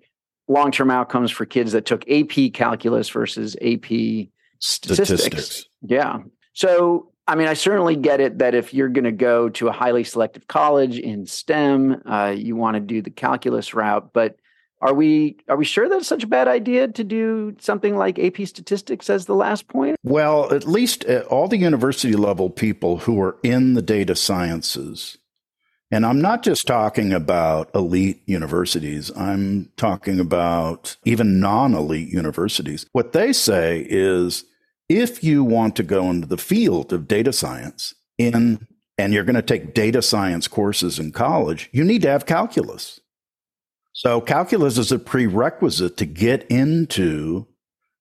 long 0.48 0.72
term 0.72 0.91
outcomes 0.91 1.32
for 1.32 1.46
kids 1.46 1.72
that 1.72 1.86
took 1.86 2.03
AP 2.10 2.53
calculus 2.53 3.10
versus 3.10 3.55
AP 3.62 3.86
statistics. 4.60 5.08
statistics. 5.08 5.65
Yeah. 5.82 6.20
So 6.53 7.12
I 7.27 7.36
mean, 7.36 7.48
I 7.48 7.53
certainly 7.53 7.96
get 7.96 8.20
it 8.20 8.39
that 8.39 8.53
if 8.53 8.74
you're 8.74 8.89
going 8.89 9.06
to 9.06 9.12
go 9.12 9.48
to 9.50 9.70
a 9.70 9.72
highly 9.72 10.03
selective 10.03 10.48
college 10.48 11.00
in 11.00 11.25
STEM, 11.25 12.01
uh, 12.06 12.34
you 12.36 12.56
want 12.56 12.75
to 12.75 12.82
do 12.82 13.01
the 13.01 13.10
calculus 13.10 13.74
route. 13.74 14.12
But 14.12 14.38
are 14.82 14.94
we 14.94 15.38
are 15.48 15.56
we 15.56 15.63
sure 15.63 15.88
that's 15.88 16.08
such 16.08 16.24
a 16.24 16.27
bad 16.27 16.50
idea 16.50 16.89
to 16.89 17.03
do 17.06 17.56
something 17.60 17.96
like 17.96 18.20
AP 18.20 18.46
statistics 18.46 19.10
as 19.10 19.25
the 19.25 19.36
last 19.36 19.70
point? 19.70 19.96
Well, 20.03 20.53
at 20.53 20.68
least 20.68 21.06
uh, 21.06 21.20
all 21.30 21.48
the 21.48 21.58
university 21.58 22.13
level 22.13 22.50
people 22.50 22.98
who 22.98 23.22
are 23.22 23.38
in 23.44 23.75
the 23.75 23.82
data 23.82 24.13
sciences, 24.13 25.18
and 25.89 26.06
I'm 26.06 26.20
not 26.20 26.44
just 26.44 26.68
talking 26.68 27.13
about 27.13 27.74
elite 27.74 28.24
universities. 28.25 29.10
I'm 29.15 29.72
talking 29.77 30.20
about 30.20 30.98
even 31.06 31.39
non 31.39 31.74
elite 31.74 32.10
universities. 32.10 32.86
What 32.92 33.13
they 33.13 33.32
say 33.32 33.88
is 33.89 34.44
if 34.93 35.23
you 35.23 35.43
want 35.43 35.75
to 35.77 35.83
go 35.83 36.09
into 36.09 36.27
the 36.27 36.38
field 36.38 36.93
of 36.93 37.07
data 37.07 37.33
science 37.33 37.95
in 38.17 38.67
and 38.97 39.12
you're 39.12 39.23
going 39.23 39.35
to 39.35 39.41
take 39.41 39.73
data 39.73 40.01
science 40.01 40.47
courses 40.47 41.00
in 41.00 41.12
college, 41.12 41.69
you 41.71 41.83
need 41.83 42.03
to 42.03 42.09
have 42.09 42.27
calculus. 42.27 43.00
So 43.93 44.21
calculus 44.21 44.77
is 44.77 44.91
a 44.91 45.00
prerequisite 45.00 45.97
to 45.97 46.05
get 46.05 46.43
into 46.50 47.47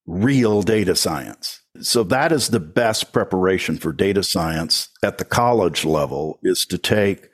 real 0.07 0.63
data 0.63 0.95
science. 0.95 1.61
So 1.81 2.03
that 2.05 2.33
is 2.33 2.49
the 2.49 2.61
best 2.61 3.13
preparation 3.13 3.79
for 3.79 3.93
data 3.93 4.23
science 4.23 4.89
at 5.03 5.19
the 5.19 5.25
college 5.25 5.85
level 5.85 6.39
is 6.43 6.67
to 6.67 6.77
take 6.77 7.31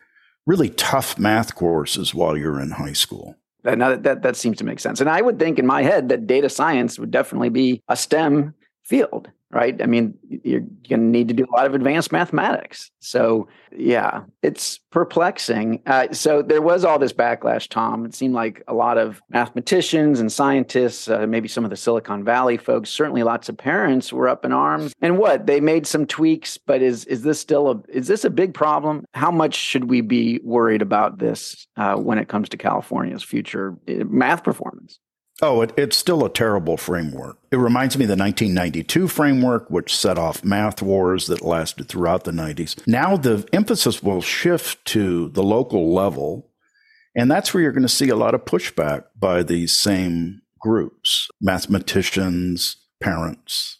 really 0.46 0.70
tough 0.70 1.18
math 1.18 1.54
courses 1.54 2.14
while 2.14 2.36
you're 2.36 2.60
in 2.60 2.70
high 2.70 2.92
school. 2.92 3.34
That, 3.64 4.04
that, 4.04 4.22
that 4.22 4.36
seems 4.36 4.56
to 4.58 4.64
make 4.64 4.78
sense. 4.78 5.00
And 5.00 5.10
I 5.10 5.20
would 5.20 5.38
think 5.38 5.58
in 5.58 5.66
my 5.66 5.82
head 5.82 6.08
that 6.10 6.26
data 6.26 6.48
science 6.48 6.98
would 6.98 7.10
definitely 7.10 7.48
be 7.48 7.82
a 7.88 7.96
STEM 7.96 8.54
field 8.84 9.30
right? 9.50 9.80
I 9.82 9.86
mean, 9.86 10.14
you're 10.28 10.60
going 10.60 11.00
to 11.00 11.06
need 11.06 11.28
to 11.28 11.34
do 11.34 11.44
a 11.44 11.56
lot 11.56 11.66
of 11.66 11.74
advanced 11.74 12.12
mathematics. 12.12 12.90
So, 13.00 13.48
yeah, 13.74 14.24
it's 14.42 14.78
perplexing. 14.90 15.82
Uh, 15.86 16.12
so, 16.12 16.42
there 16.42 16.60
was 16.60 16.84
all 16.84 16.98
this 16.98 17.14
backlash, 17.14 17.68
Tom. 17.68 18.04
It 18.04 18.14
seemed 18.14 18.34
like 18.34 18.62
a 18.68 18.74
lot 18.74 18.98
of 18.98 19.22
mathematicians 19.30 20.20
and 20.20 20.30
scientists, 20.30 21.08
uh, 21.08 21.26
maybe 21.26 21.48
some 21.48 21.64
of 21.64 21.70
the 21.70 21.76
Silicon 21.76 22.24
Valley 22.24 22.58
folks, 22.58 22.90
certainly 22.90 23.22
lots 23.22 23.48
of 23.48 23.56
parents 23.56 24.12
were 24.12 24.28
up 24.28 24.44
in 24.44 24.52
arms. 24.52 24.92
And 25.00 25.18
what? 25.18 25.46
They 25.46 25.60
made 25.60 25.86
some 25.86 26.06
tweaks, 26.06 26.58
but 26.58 26.82
is 26.82 27.04
is 27.06 27.22
this 27.22 27.40
still 27.40 27.70
a 27.70 27.82
is 27.88 28.06
this 28.06 28.24
a 28.24 28.30
big 28.30 28.52
problem? 28.52 29.04
How 29.14 29.30
much 29.30 29.54
should 29.54 29.84
we 29.84 30.02
be 30.02 30.40
worried 30.42 30.82
about 30.82 31.18
this 31.18 31.66
uh, 31.76 31.96
when 31.96 32.18
it 32.18 32.28
comes 32.28 32.48
to 32.50 32.56
California's 32.56 33.22
future 33.22 33.76
uh, 33.88 34.04
math 34.04 34.44
performance? 34.44 34.98
Oh, 35.40 35.62
it, 35.62 35.72
it's 35.76 35.96
still 35.96 36.24
a 36.24 36.30
terrible 36.30 36.76
framework. 36.76 37.38
It 37.52 37.56
reminds 37.56 37.96
me 37.96 38.04
of 38.04 38.08
the 38.08 38.16
1992 38.16 39.06
framework, 39.06 39.70
which 39.70 39.96
set 39.96 40.18
off 40.18 40.42
math 40.42 40.82
wars 40.82 41.28
that 41.28 41.42
lasted 41.42 41.88
throughout 41.88 42.24
the 42.24 42.32
90s. 42.32 42.80
Now 42.86 43.16
the 43.16 43.48
emphasis 43.52 44.02
will 44.02 44.20
shift 44.20 44.84
to 44.86 45.28
the 45.28 45.44
local 45.44 45.94
level, 45.94 46.50
and 47.14 47.30
that's 47.30 47.54
where 47.54 47.62
you're 47.62 47.72
going 47.72 47.82
to 47.82 47.88
see 47.88 48.08
a 48.08 48.16
lot 48.16 48.34
of 48.34 48.44
pushback 48.44 49.04
by 49.18 49.42
these 49.42 49.72
same 49.72 50.42
groups 50.60 51.28
mathematicians, 51.40 52.76
parents, 53.00 53.78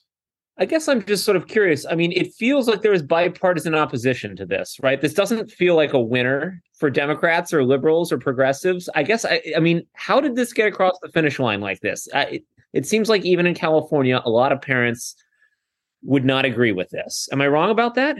I 0.58 0.64
guess 0.64 0.88
I'm 0.88 1.04
just 1.04 1.24
sort 1.24 1.36
of 1.36 1.46
curious. 1.46 1.86
I 1.86 1.94
mean, 1.94 2.12
it 2.12 2.34
feels 2.34 2.66
like 2.66 2.82
there 2.82 2.92
is 2.92 3.02
bipartisan 3.02 3.76
opposition 3.76 4.34
to 4.36 4.44
this, 4.44 4.76
right? 4.82 5.00
This 5.00 5.14
doesn't 5.14 5.52
feel 5.52 5.76
like 5.76 5.92
a 5.92 6.00
winner 6.00 6.60
for 6.78 6.90
Democrats 6.90 7.52
or 7.52 7.64
liberals 7.64 8.12
or 8.12 8.18
progressives. 8.18 8.88
I 8.94 9.02
guess 9.02 9.24
I, 9.24 9.42
I 9.56 9.60
mean, 9.60 9.86
how 9.94 10.20
did 10.20 10.36
this 10.36 10.52
get 10.52 10.68
across 10.68 10.98
the 11.02 11.08
finish 11.08 11.38
line 11.38 11.60
like 11.60 11.80
this? 11.80 12.08
I, 12.14 12.22
it, 12.24 12.44
it 12.72 12.86
seems 12.86 13.08
like 13.08 13.24
even 13.24 13.46
in 13.46 13.54
California, 13.54 14.22
a 14.24 14.30
lot 14.30 14.52
of 14.52 14.62
parents 14.62 15.16
would 16.02 16.24
not 16.24 16.44
agree 16.44 16.72
with 16.72 16.90
this. 16.90 17.28
Am 17.32 17.40
I 17.40 17.48
wrong 17.48 17.70
about 17.70 17.94
that? 17.96 18.16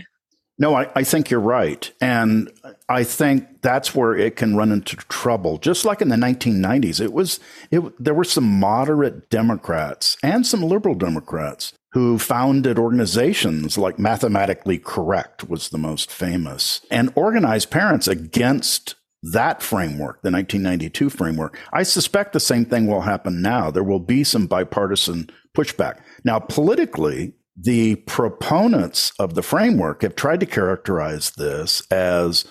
No, 0.61 0.75
I, 0.75 0.91
I, 0.97 1.05
think 1.05 1.31
you're 1.31 1.39
right. 1.39 1.89
And 2.01 2.51
I 2.89 3.05
think 3.05 3.63
that's 3.63 3.95
where 3.95 4.17
it 4.17 4.35
can 4.35 4.57
run 4.57 4.73
into 4.73 4.97
trouble. 4.97 5.59
Just 5.59 5.85
like 5.85 6.01
in 6.01 6.09
the 6.09 6.17
1990s, 6.17 7.01
it 7.01 7.13
was, 7.13 7.39
it, 7.71 7.81
there 8.03 8.15
were 8.15 8.25
some 8.25 8.59
moderate 8.59 9.31
Democrats 9.31 10.17
and 10.21 10.45
some 10.45 10.63
liberal 10.63 10.97
Democrats 10.97 11.75
who 11.93 12.19
founded 12.19 12.79
organizations 12.79 13.79
like 13.79 13.99
Mathematically 13.99 14.79
Correct 14.79 15.49
was 15.49 15.69
the 15.71 15.79
most 15.79 16.11
famous 16.11 16.81
and 16.91 17.13
organized 17.15 17.71
parents 17.71 18.07
against 18.07 18.95
that 19.23 19.63
framework, 19.63 20.23
the 20.23 20.31
1992 20.31 21.11
framework. 21.11 21.59
I 21.73 21.83
suspect 21.83 22.33
the 22.33 22.41
same 22.41 22.65
thing 22.65 22.87
will 22.87 23.01
happen 23.01 23.43
now. 23.43 23.71
There 23.71 23.83
will 23.83 24.01
be 24.01 24.23
some 24.23 24.47
bipartisan 24.47 25.31
pushback. 25.57 25.99
Now, 26.25 26.39
politically, 26.39 27.35
the 27.61 27.97
proponents 27.97 29.13
of 29.19 29.35
the 29.35 29.43
framework 29.43 30.03
have 30.03 30.15
tried 30.15 30.41
to 30.41 30.47
characterize 30.47 31.33
this 31.33 31.85
as 31.91 32.45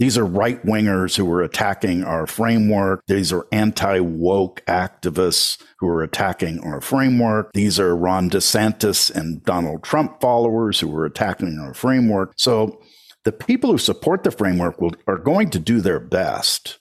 these 0.00 0.16
are 0.16 0.24
right 0.24 0.64
wingers 0.64 1.16
who 1.16 1.30
are 1.30 1.42
attacking 1.42 2.04
our 2.04 2.26
framework. 2.26 3.02
These 3.06 3.34
are 3.34 3.46
anti 3.52 4.00
woke 4.00 4.62
activists 4.66 5.62
who 5.78 5.88
are 5.88 6.02
attacking 6.02 6.58
our 6.60 6.80
framework. 6.80 7.52
These 7.52 7.78
are 7.78 7.94
Ron 7.94 8.30
DeSantis 8.30 9.14
and 9.14 9.44
Donald 9.44 9.84
Trump 9.84 10.22
followers 10.22 10.80
who 10.80 10.96
are 10.96 11.04
attacking 11.04 11.58
our 11.58 11.74
framework. 11.74 12.32
So 12.38 12.80
the 13.24 13.32
people 13.32 13.72
who 13.72 13.78
support 13.78 14.24
the 14.24 14.30
framework 14.30 14.80
will, 14.80 14.92
are 15.06 15.18
going 15.18 15.50
to 15.50 15.58
do 15.58 15.82
their 15.82 16.00
best 16.00 16.78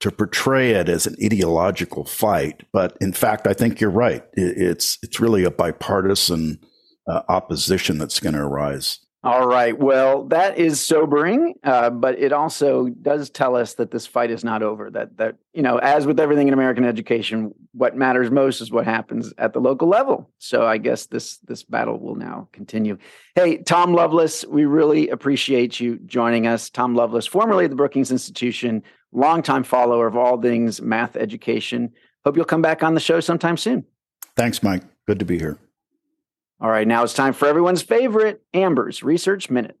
to 0.00 0.10
portray 0.10 0.72
it 0.72 0.90
as 0.90 1.06
an 1.06 1.16
ideological 1.24 2.04
fight. 2.04 2.64
But 2.70 2.98
in 3.00 3.14
fact, 3.14 3.46
I 3.46 3.54
think 3.54 3.80
you're 3.80 3.88
right. 3.88 4.24
It's, 4.34 4.98
it's 5.02 5.18
really 5.18 5.42
a 5.42 5.50
bipartisan 5.50 6.60
uh, 7.08 7.22
opposition 7.30 7.96
that's 7.96 8.20
going 8.20 8.34
to 8.34 8.42
arise. 8.42 9.00
All 9.28 9.46
right. 9.46 9.78
Well, 9.78 10.24
that 10.28 10.56
is 10.56 10.80
sobering, 10.80 11.54
uh, 11.62 11.90
but 11.90 12.18
it 12.18 12.32
also 12.32 12.88
does 12.88 13.28
tell 13.28 13.56
us 13.56 13.74
that 13.74 13.90
this 13.90 14.06
fight 14.06 14.30
is 14.30 14.42
not 14.42 14.62
over. 14.62 14.90
That 14.90 15.18
that 15.18 15.36
you 15.52 15.60
know, 15.60 15.76
as 15.76 16.06
with 16.06 16.18
everything 16.18 16.48
in 16.48 16.54
American 16.54 16.84
education, 16.84 17.52
what 17.72 17.94
matters 17.94 18.30
most 18.30 18.62
is 18.62 18.70
what 18.70 18.86
happens 18.86 19.34
at 19.36 19.52
the 19.52 19.60
local 19.60 19.86
level. 19.86 20.30
So 20.38 20.66
I 20.66 20.78
guess 20.78 21.06
this 21.06 21.36
this 21.38 21.62
battle 21.62 21.98
will 21.98 22.14
now 22.14 22.48
continue. 22.52 22.96
Hey, 23.34 23.58
Tom 23.58 23.92
Loveless, 23.92 24.46
we 24.46 24.64
really 24.64 25.10
appreciate 25.10 25.78
you 25.78 25.98
joining 26.06 26.46
us. 26.46 26.70
Tom 26.70 26.94
Loveless, 26.94 27.26
formerly 27.26 27.66
of 27.66 27.70
the 27.70 27.76
Brookings 27.76 28.10
Institution, 28.10 28.82
longtime 29.12 29.64
follower 29.64 30.06
of 30.06 30.16
all 30.16 30.40
things 30.40 30.80
math 30.80 31.16
education. 31.16 31.92
Hope 32.24 32.36
you'll 32.36 32.46
come 32.46 32.62
back 32.62 32.82
on 32.82 32.94
the 32.94 33.00
show 33.00 33.20
sometime 33.20 33.58
soon. 33.58 33.84
Thanks, 34.36 34.62
Mike. 34.62 34.84
Good 35.06 35.18
to 35.18 35.26
be 35.26 35.38
here. 35.38 35.58
All 36.60 36.68
right, 36.68 36.88
now 36.88 37.04
it's 37.04 37.14
time 37.14 37.34
for 37.34 37.46
everyone's 37.46 37.82
favorite 37.82 38.42
Amber's 38.52 39.04
Research 39.04 39.48
Minute. 39.48 39.78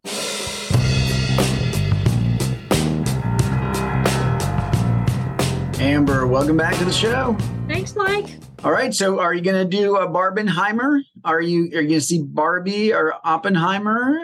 Amber, 5.80 6.28
welcome 6.28 6.56
back 6.56 6.76
to 6.76 6.84
the 6.84 6.92
show. 6.92 7.36
Thanks, 7.66 7.96
Mike. 7.96 8.26
All 8.62 8.70
right, 8.70 8.94
so 8.94 9.18
are 9.18 9.34
you 9.34 9.40
going 9.40 9.68
to 9.68 9.76
do 9.76 9.96
a 9.96 10.06
Barbenheimer? 10.06 11.00
Are 11.24 11.40
you 11.40 11.64
are 11.64 11.80
you 11.80 11.88
going 11.88 11.88
to 11.88 12.00
see 12.00 12.22
Barbie 12.22 12.94
or 12.94 13.14
Oppenheimer? 13.24 14.16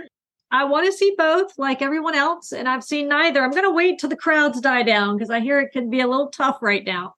I 0.53 0.63
want 0.63 0.87
to 0.87 0.93
see 0.93 1.13
both, 1.19 1.59
like 1.59 1.83
everyone 1.83 2.15
else, 2.15 2.53
and 2.53 2.69
I've 2.69 2.85
seen 2.85 3.09
neither. 3.09 3.43
I'm 3.43 3.51
going 3.51 3.65
to 3.65 3.75
wait 3.75 3.99
till 3.99 4.11
the 4.11 4.17
crowds 4.17 4.61
die 4.61 4.85
down 4.85 5.17
because 5.17 5.31
I 5.31 5.41
hear 5.41 5.59
it 5.59 5.73
can 5.73 5.91
be 5.91 5.99
a 5.99 6.07
little 6.07 6.29
tough 6.29 6.59
right 6.63 6.85
now. 6.85 7.15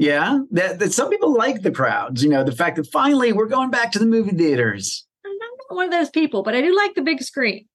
Yeah, 0.00 0.38
that, 0.52 0.78
that 0.78 0.94
some 0.94 1.10
people 1.10 1.34
like 1.34 1.60
the 1.60 1.70
crowds. 1.70 2.24
You 2.24 2.30
know, 2.30 2.42
the 2.42 2.52
fact 2.52 2.76
that 2.76 2.86
finally 2.90 3.34
we're 3.34 3.44
going 3.44 3.70
back 3.70 3.92
to 3.92 3.98
the 3.98 4.06
movie 4.06 4.34
theaters. 4.34 5.06
I'm 5.26 5.36
not 5.36 5.76
one 5.76 5.84
of 5.84 5.92
those 5.92 6.08
people, 6.08 6.42
but 6.42 6.54
I 6.54 6.62
do 6.62 6.74
like 6.74 6.94
the 6.94 7.02
big 7.02 7.22
screen. 7.22 7.66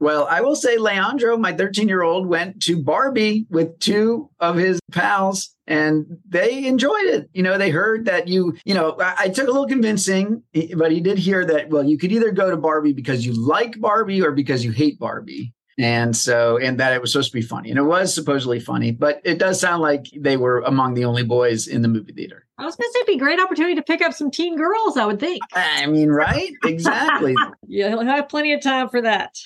Well, 0.00 0.26
I 0.28 0.40
will 0.40 0.56
say, 0.56 0.78
Leandro, 0.78 1.36
my 1.36 1.52
13 1.52 1.86
year 1.86 2.02
old, 2.02 2.26
went 2.26 2.62
to 2.62 2.82
Barbie 2.82 3.46
with 3.50 3.78
two 3.80 4.30
of 4.40 4.56
his 4.56 4.80
pals 4.92 5.54
and 5.66 6.06
they 6.28 6.66
enjoyed 6.66 7.04
it. 7.04 7.28
You 7.32 7.42
know, 7.42 7.58
they 7.58 7.70
heard 7.70 8.06
that 8.06 8.28
you, 8.28 8.56
you 8.64 8.74
know, 8.74 8.96
I, 8.98 9.14
I, 9.18 9.28
took 9.28 9.48
a 9.48 9.50
little 9.50 9.68
convincing, 9.68 10.42
but 10.76 10.90
he 10.90 11.00
did 11.00 11.18
hear 11.18 11.44
that, 11.46 11.70
well, 11.70 11.84
you 11.84 11.96
could 11.96 12.12
either 12.12 12.32
go 12.32 12.50
to 12.50 12.56
Barbie 12.56 12.92
because 12.92 13.24
you 13.24 13.32
like 13.34 13.80
Barbie 13.80 14.22
or 14.22 14.32
because 14.32 14.64
you 14.64 14.72
hate 14.72 14.98
Barbie. 14.98 15.53
And 15.78 16.16
so, 16.16 16.58
and 16.58 16.78
that 16.78 16.92
it 16.92 17.00
was 17.00 17.12
supposed 17.12 17.32
to 17.32 17.36
be 17.36 17.42
funny. 17.42 17.70
And 17.70 17.78
it 17.78 17.82
was 17.82 18.14
supposedly 18.14 18.60
funny, 18.60 18.92
but 18.92 19.20
it 19.24 19.38
does 19.38 19.60
sound 19.60 19.82
like 19.82 20.06
they 20.16 20.36
were 20.36 20.60
among 20.60 20.94
the 20.94 21.04
only 21.04 21.24
boys 21.24 21.66
in 21.66 21.82
the 21.82 21.88
movie 21.88 22.12
theater. 22.12 22.46
I 22.58 22.64
was 22.64 22.76
going 22.76 22.88
to 22.88 22.92
say, 22.92 22.98
it'd 23.00 23.06
be 23.08 23.14
a 23.14 23.18
great 23.18 23.40
opportunity 23.40 23.74
to 23.74 23.82
pick 23.82 24.00
up 24.00 24.12
some 24.12 24.30
teen 24.30 24.56
girls, 24.56 24.96
I 24.96 25.06
would 25.06 25.18
think. 25.18 25.42
I 25.52 25.86
mean, 25.86 26.10
right? 26.10 26.52
Exactly. 26.64 27.34
yeah, 27.66 27.88
he'll 27.88 28.04
have 28.04 28.28
plenty 28.28 28.52
of 28.52 28.62
time 28.62 28.88
for 28.88 29.02
that. 29.02 29.36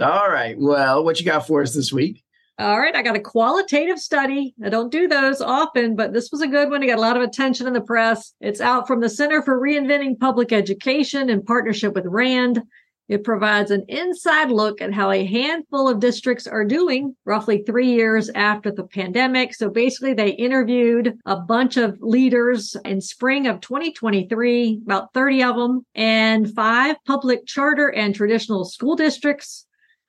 All 0.00 0.28
right. 0.28 0.58
Well, 0.58 1.04
what 1.04 1.20
you 1.20 1.24
got 1.24 1.46
for 1.46 1.62
us 1.62 1.72
this 1.72 1.92
week? 1.92 2.22
All 2.58 2.80
right, 2.80 2.96
I 2.96 3.02
got 3.02 3.16
a 3.16 3.20
qualitative 3.20 3.98
study. 3.98 4.54
I 4.64 4.70
don't 4.70 4.90
do 4.90 5.08
those 5.08 5.42
often, 5.42 5.94
but 5.94 6.14
this 6.14 6.30
was 6.32 6.40
a 6.40 6.46
good 6.46 6.70
one. 6.70 6.82
It 6.82 6.86
got 6.86 6.96
a 6.96 7.02
lot 7.02 7.18
of 7.18 7.22
attention 7.22 7.66
in 7.66 7.74
the 7.74 7.82
press. 7.82 8.32
It's 8.40 8.62
out 8.62 8.86
from 8.86 9.00
the 9.00 9.10
Center 9.10 9.42
for 9.42 9.60
Reinventing 9.60 10.18
Public 10.18 10.52
Education 10.52 11.28
in 11.28 11.42
partnership 11.42 11.94
with 11.94 12.06
RAND. 12.06 12.62
It 13.08 13.22
provides 13.22 13.70
an 13.70 13.84
inside 13.88 14.50
look 14.50 14.82
at 14.82 14.92
how 14.92 15.12
a 15.12 15.24
handful 15.24 15.88
of 15.88 16.00
districts 16.00 16.48
are 16.48 16.64
doing 16.64 17.14
roughly 17.24 17.62
three 17.64 17.90
years 17.90 18.30
after 18.34 18.72
the 18.72 18.82
pandemic. 18.82 19.54
So 19.54 19.70
basically, 19.70 20.12
they 20.12 20.30
interviewed 20.30 21.16
a 21.24 21.36
bunch 21.36 21.76
of 21.76 21.98
leaders 22.00 22.76
in 22.84 23.00
spring 23.00 23.46
of 23.46 23.60
2023, 23.60 24.80
about 24.84 25.14
30 25.14 25.42
of 25.44 25.56
them, 25.56 25.86
and 25.94 26.52
five 26.52 26.96
public 27.06 27.46
charter 27.46 27.92
and 27.92 28.12
traditional 28.12 28.64
school 28.64 28.96
districts. 28.96 29.66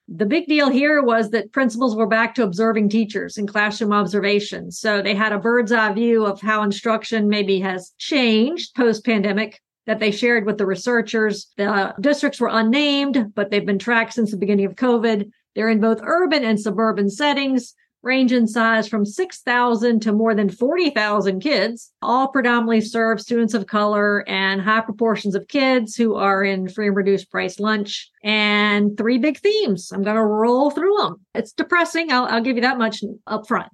The 0.08 0.26
big 0.26 0.48
deal 0.48 0.70
here 0.70 1.04
was 1.04 1.30
that 1.32 1.52
principals 1.52 1.96
were 1.96 2.08
back 2.08 2.34
to 2.36 2.44
observing 2.44 2.90
teachers 2.90 3.38
in 3.38 3.46
classroom 3.46 3.92
observation. 3.92 4.72
So 4.72 5.02
they 5.04 5.14
had 5.14 5.34
a 5.34 5.40
bird's 5.40 5.72
eye 5.72 5.94
view 5.94 6.26
of 6.26 6.42
how 6.42 6.64
instruction 6.64 7.28
maybe 7.28 7.60
has 7.60 7.94
changed 8.00 8.74
post 8.74 9.06
pandemic 9.06 9.62
that 9.88 10.00
they 10.00 10.12
shared 10.12 10.46
with 10.46 10.58
the 10.58 10.66
researchers. 10.66 11.48
The 11.58 11.96
districts 12.00 12.40
were 12.40 12.50
unnamed, 12.52 13.34
but 13.34 13.50
they've 13.50 13.66
been 13.66 13.80
tracked 13.80 14.14
since 14.14 14.32
the 14.32 14.38
beginning 14.38 14.66
of 14.66 14.76
COVID. 14.76 15.32
They're 15.56 15.70
in 15.70 15.82
both 15.82 16.02
urban 16.04 16.44
and 16.44 16.60
suburban 16.60 17.10
settings, 17.10 17.74
range 18.04 18.32
in 18.32 18.48
size 18.48 18.88
from 18.88 19.06
6,000 19.06 20.02
to 20.02 20.12
more 20.12 20.36
than 20.36 20.50
40,000 20.50 21.40
kids, 21.40 21.92
all 22.02 22.28
predominantly 22.28 22.82
serve 22.82 23.20
students 23.20 23.54
of 23.54 23.66
color 23.66 24.28
and 24.30 24.62
high 24.62 24.82
proportions 24.82 25.36
of 25.36 25.48
kids 25.48 25.96
who 25.96 26.16
are 26.16 26.44
in 26.44 26.70
free 26.70 26.88
and 26.88 26.96
reduced 26.96 27.32
price 27.32 27.60
lunch. 27.60 28.12
And 28.24 28.98
three 28.98 29.18
big 29.18 29.40
themes. 29.40 29.92
I'm 29.92 30.04
going 30.04 30.16
to 30.16 30.22
roll 30.22 30.70
through 30.70 30.98
them. 30.98 31.26
It's 31.34 31.54
depressing. 31.54 32.12
I'll, 32.12 32.26
I'll 32.26 32.44
give 32.44 32.58
you 32.58 32.62
that 32.62 32.78
much 32.78 33.04
up 33.26 33.48
front. 33.48 33.72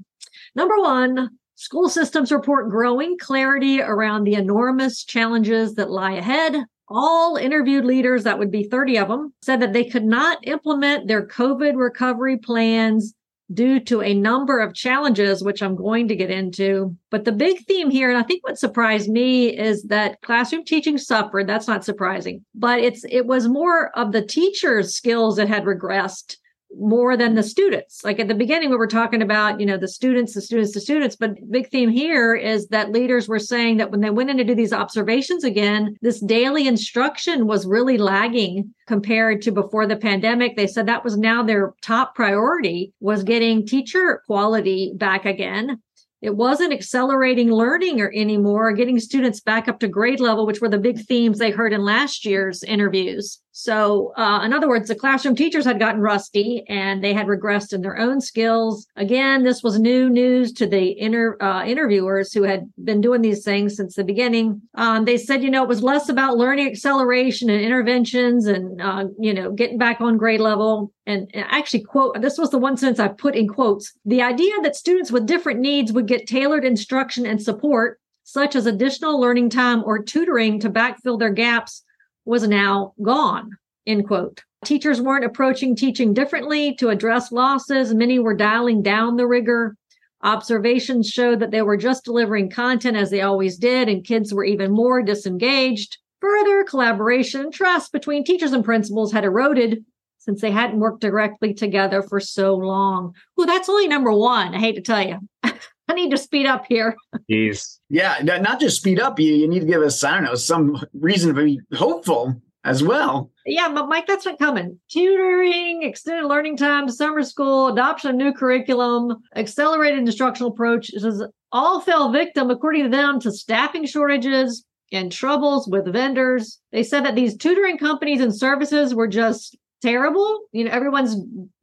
Number 0.56 0.78
one, 0.78 1.30
School 1.64 1.88
systems 1.88 2.30
report 2.30 2.70
growing 2.70 3.18
clarity 3.18 3.80
around 3.82 4.26
the 4.26 4.34
enormous 4.34 5.06
challenges 5.06 5.76
that 5.76 5.90
lie 5.90 6.12
ahead. 6.12 6.66
All 6.90 7.38
interviewed 7.38 7.86
leaders, 7.86 8.26
that 8.26 8.38
would 8.38 8.52
be 8.52 8.66
30 8.66 8.98
of 8.98 9.08
them, 9.08 9.34
said 9.42 9.62
that 9.62 9.72
they 9.72 9.86
could 9.86 10.04
not 10.04 10.46
implement 10.46 11.08
their 11.08 11.26
COVID 11.26 11.78
recovery 11.78 12.36
plans 12.36 13.14
due 13.54 13.80
to 13.80 14.02
a 14.02 14.14
number 14.14 14.60
of 14.60 14.74
challenges, 14.74 15.42
which 15.42 15.64
I'm 15.64 15.78
going 15.78 16.10
to 16.10 16.18
get 16.18 16.30
into. 16.30 16.98
But 17.10 17.24
the 17.24 17.32
big 17.32 17.66
theme 17.66 17.90
here, 17.90 18.10
and 18.10 18.18
I 18.18 18.24
think 18.24 18.44
what 18.44 18.60
surprised 18.60 19.10
me 19.10 19.58
is 19.58 19.84
that 19.84 20.20
classroom 20.22 20.66
teaching 20.66 20.98
suffered. 20.98 21.48
That's 21.48 21.70
not 21.70 21.86
surprising, 21.86 22.44
but 22.54 22.80
it's 22.80 23.06
it 23.10 23.26
was 23.26 23.48
more 23.48 23.98
of 23.98 24.12
the 24.12 24.26
teachers' 24.26 24.96
skills 24.96 25.38
that 25.38 25.48
had 25.48 25.64
regressed 25.64 26.36
more 26.78 27.16
than 27.16 27.36
the 27.36 27.44
students. 27.44 28.04
Like 28.04 28.20
at 28.20 28.28
the 28.28 28.36
beginning, 28.36 28.70
we 28.70 28.76
were 28.76 28.88
talking 28.88 29.22
about, 29.22 29.60
you 29.60 29.66
know, 29.66 29.78
the 29.78 29.88
students, 29.88 30.34
the 30.34 30.42
students, 30.42 30.74
the 30.74 30.82
students. 30.82 31.16
But 31.16 31.52
big 31.52 31.70
theme 31.70 31.90
here 31.90 32.34
is 32.36 32.68
that 32.70 32.92
leaders 32.92 33.28
were 33.28 33.40
saying 33.40 33.78
that 33.78 33.92
when 33.92 34.02
they 34.02 34.10
went 34.10 34.30
in 34.30 34.38
to 34.38 34.44
do 34.44 34.56
these 34.56 34.74
observations 34.74 35.44
again, 35.44 35.96
this 36.02 36.20
daily 36.20 36.68
instruction 36.68 37.48
was 37.48 37.66
really 37.66 37.98
lagging 37.98 38.74
compared 38.88 39.42
to 39.44 39.52
before 39.52 39.88
the 39.88 39.96
pandemic. 39.96 40.56
They 40.56 40.68
said 40.68 40.88
that 40.88 41.04
was 41.04 41.18
now 41.18 41.44
their 41.44 41.74
top 41.82 42.16
priority 42.16 42.94
was 43.00 43.24
getting 43.24 43.66
teacher 43.66 44.22
quality 44.26 44.94
back 44.96 45.26
again. 45.26 45.82
It 46.24 46.38
wasn't 46.38 46.72
accelerating 46.72 47.52
learning 47.52 48.00
or 48.00 48.10
anymore, 48.16 48.72
getting 48.72 48.98
students 48.98 49.42
back 49.42 49.68
up 49.68 49.82
to 49.82 49.90
grade 49.90 50.22
level, 50.22 50.46
which 50.46 50.62
were 50.62 50.70
the 50.70 50.78
big 50.78 51.06
themes 51.06 51.38
they 51.38 51.52
heard 51.52 51.74
in 51.74 51.84
last 51.84 52.24
year's 52.24 52.64
interviews. 52.64 53.42
So, 53.56 54.14
uh, 54.18 54.42
in 54.44 54.52
other 54.52 54.68
words, 54.68 54.88
the 54.88 54.96
classroom 54.96 55.36
teachers 55.36 55.64
had 55.64 55.78
gotten 55.78 56.02
rusty 56.02 56.64
and 56.68 57.04
they 57.04 57.14
had 57.14 57.28
regressed 57.28 57.72
in 57.72 57.82
their 57.82 58.00
own 58.00 58.20
skills. 58.20 58.88
Again, 58.96 59.44
this 59.44 59.62
was 59.62 59.80
new 59.80 60.10
news 60.10 60.52
to 60.54 60.66
the 60.66 61.00
inter, 61.00 61.38
uh, 61.40 61.64
interviewers 61.64 62.34
who 62.34 62.42
had 62.42 62.68
been 62.84 63.00
doing 63.00 63.22
these 63.22 63.44
things 63.44 63.76
since 63.76 63.94
the 63.94 64.04
beginning. 64.04 64.60
Um, 64.74 65.06
they 65.06 65.18
said, 65.18 65.44
you 65.44 65.52
know, 65.52 65.62
it 65.62 65.70
was 65.70 65.84
less 65.84 66.10
about 66.10 66.36
learning 66.36 66.68
acceleration 66.68 67.52
and 67.52 67.62
interventions 67.62 68.48
and, 68.48 68.82
uh, 68.82 69.06
you 69.20 69.36
know, 69.36 69.52
getting 69.52 69.78
back 69.78 70.02
on 70.02 70.18
grade 70.18 70.40
level. 70.40 70.92
And, 71.06 71.30
and 71.36 71.46
actually, 71.50 71.84
quote, 71.84 72.20
this 72.24 72.40
was 72.40 72.50
the 72.50 72.58
one 72.58 72.76
sentence 72.76 73.00
I 73.00 73.10
put 73.10 73.36
in 73.36 73.48
quotes. 73.48 73.94
The 74.04 74.24
idea 74.24 74.54
that 74.64 74.76
students 74.76 75.12
with 75.12 75.28
different 75.28 75.60
needs 75.60 75.94
would 75.94 76.08
get 76.08 76.26
tailored 76.26 76.66
instruction 76.66 77.28
and 77.28 77.40
support, 77.40 78.00
such 78.24 78.56
as 78.56 78.66
additional 78.66 79.22
learning 79.22 79.52
time 79.52 79.84
or 79.84 80.02
tutoring 80.02 80.60
to 80.62 80.72
backfill 80.72 81.20
their 81.20 81.30
gaps 81.30 81.84
was 82.26 82.48
now 82.48 82.94
gone, 83.02 83.52
end 83.86 84.08
quote. 84.08 84.44
Teachers 84.66 85.02
weren't 85.02 85.26
approaching 85.26 85.76
teaching 85.76 86.14
differently 86.14 86.74
to 86.76 86.90
address 86.90 87.32
losses. 87.32 87.94
Many 87.94 88.20
were 88.20 88.36
dialing 88.36 88.82
down 88.82 89.18
the 89.18 89.28
rigor. 89.28 89.76
Observations 90.24 91.10
showed 91.10 91.42
that 91.42 91.52
they 91.52 91.62
were 91.62 91.76
just 91.76 92.06
delivering 92.06 92.50
content 92.50 92.96
as 92.96 93.10
they 93.10 93.22
always 93.22 93.58
did, 93.58 93.90
and 93.90 94.06
kids 94.06 94.34
were 94.34 94.46
even 94.46 94.72
more 94.72 95.02
disengaged. 95.02 95.98
Further, 96.22 96.64
collaboration 96.64 97.42
and 97.42 97.54
trust 97.54 97.92
between 97.92 98.24
teachers 98.24 98.54
and 98.54 98.64
principals 98.64 99.12
had 99.12 99.26
eroded 99.26 99.84
since 100.18 100.40
they 100.40 100.52
hadn't 100.52 100.80
worked 100.80 101.02
directly 101.02 101.54
together 101.54 102.02
for 102.02 102.22
so 102.22 102.56
long. 102.56 103.14
Well, 103.36 103.46
that's 103.46 103.68
only 103.68 103.90
number 103.90 104.14
one. 104.14 104.56
I 104.56 104.60
hate 104.60 104.76
to 104.76 104.82
tell 104.82 105.06
you. 105.06 105.20
I 105.88 105.94
need 105.94 106.12
to 106.12 106.18
speed 106.18 106.46
up 106.46 106.66
here. 106.68 106.96
Jeez. 107.30 107.80
Yeah, 107.90 108.20
not 108.24 108.60
just 108.60 108.78
speed 108.78 109.00
up. 109.00 109.20
You 109.20 109.34
you 109.34 109.48
need 109.48 109.62
to 109.62 109.66
give 109.66 109.82
us 109.82 110.04
I 110.04 110.16
don't 110.16 110.24
know 110.26 110.36
some 110.36 110.84
reason 110.94 111.36
to 111.36 111.44
be 111.44 111.60
hopeful 111.74 112.42
as 112.64 112.82
well. 112.82 113.30
Yeah, 113.46 113.70
but 113.74 113.90
Mike, 113.90 114.08
that's 114.08 114.26
not 114.26 114.40
coming. 114.40 114.80
Tutoring, 114.90 115.84
extended 115.84 116.26
learning 116.28 116.56
time, 116.56 116.88
summer 116.88 117.24
school, 117.24 117.68
adoption 117.68 118.12
of 118.12 118.16
new 118.16 118.32
curriculum, 118.34 119.18
accelerated 119.36 120.00
instructional 120.00 120.52
approaches 120.52 121.06
all 121.54 121.80
fell 121.80 122.12
victim, 122.12 122.50
according 122.50 122.84
to 122.84 122.90
them, 122.90 123.20
to 123.22 123.32
staffing 123.32 123.86
shortages 123.86 124.66
and 124.92 125.12
troubles 125.12 125.68
with 125.68 125.92
vendors. 125.92 126.60
They 126.72 126.84
said 126.84 127.06
that 127.06 127.16
these 127.16 127.38
tutoring 127.38 127.78
companies 127.78 128.22
and 128.22 128.36
services 128.36 128.94
were 128.96 129.08
just 129.08 129.56
terrible. 129.82 130.42
You 130.52 130.66
know, 130.66 130.72
everyone's 130.72 131.16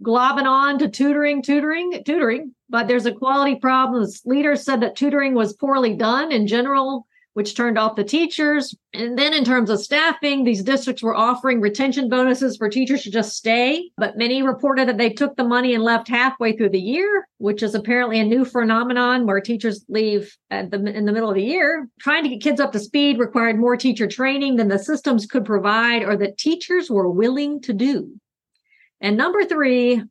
globbing 0.02 0.44
on 0.44 0.78
to 0.78 0.88
tutoring, 0.88 1.42
tutoring, 1.42 2.02
tutoring, 2.06 2.54
but 2.70 2.88
there's 2.88 3.06
a 3.06 3.12
quality 3.12 3.56
problem. 3.56 4.06
Leaders 4.24 4.64
said 4.64 4.80
that 4.80 4.96
tutoring 4.96 5.34
was 5.34 5.52
poorly 5.52 5.94
done 5.94 6.32
in 6.32 6.46
general 6.46 7.06
which 7.34 7.54
turned 7.54 7.78
off 7.78 7.96
the 7.96 8.04
teachers. 8.04 8.74
And 8.92 9.16
then 9.16 9.32
in 9.32 9.44
terms 9.44 9.70
of 9.70 9.80
staffing, 9.80 10.44
these 10.44 10.62
districts 10.62 11.02
were 11.02 11.14
offering 11.14 11.60
retention 11.60 12.08
bonuses 12.08 12.56
for 12.56 12.68
teachers 12.68 13.02
to 13.04 13.10
just 13.10 13.36
stay. 13.36 13.90
But 13.96 14.18
many 14.18 14.42
reported 14.42 14.88
that 14.88 14.98
they 14.98 15.10
took 15.10 15.36
the 15.36 15.44
money 15.44 15.74
and 15.74 15.84
left 15.84 16.08
halfway 16.08 16.56
through 16.56 16.70
the 16.70 16.80
year, 16.80 17.28
which 17.38 17.62
is 17.62 17.74
apparently 17.74 18.18
a 18.18 18.24
new 18.24 18.44
phenomenon 18.44 19.26
where 19.26 19.40
teachers 19.40 19.84
leave 19.88 20.36
at 20.50 20.70
the, 20.70 20.84
in 20.84 21.04
the 21.04 21.12
middle 21.12 21.28
of 21.28 21.36
the 21.36 21.42
year. 21.42 21.88
Trying 22.00 22.24
to 22.24 22.28
get 22.30 22.42
kids 22.42 22.60
up 22.60 22.72
to 22.72 22.80
speed 22.80 23.18
required 23.18 23.58
more 23.58 23.76
teacher 23.76 24.08
training 24.08 24.56
than 24.56 24.68
the 24.68 24.78
systems 24.78 25.26
could 25.26 25.44
provide 25.44 26.02
or 26.02 26.16
that 26.16 26.38
teachers 26.38 26.90
were 26.90 27.08
willing 27.08 27.60
to 27.62 27.72
do. 27.72 28.12
And 29.00 29.16
number 29.16 29.44
three, 29.44 30.02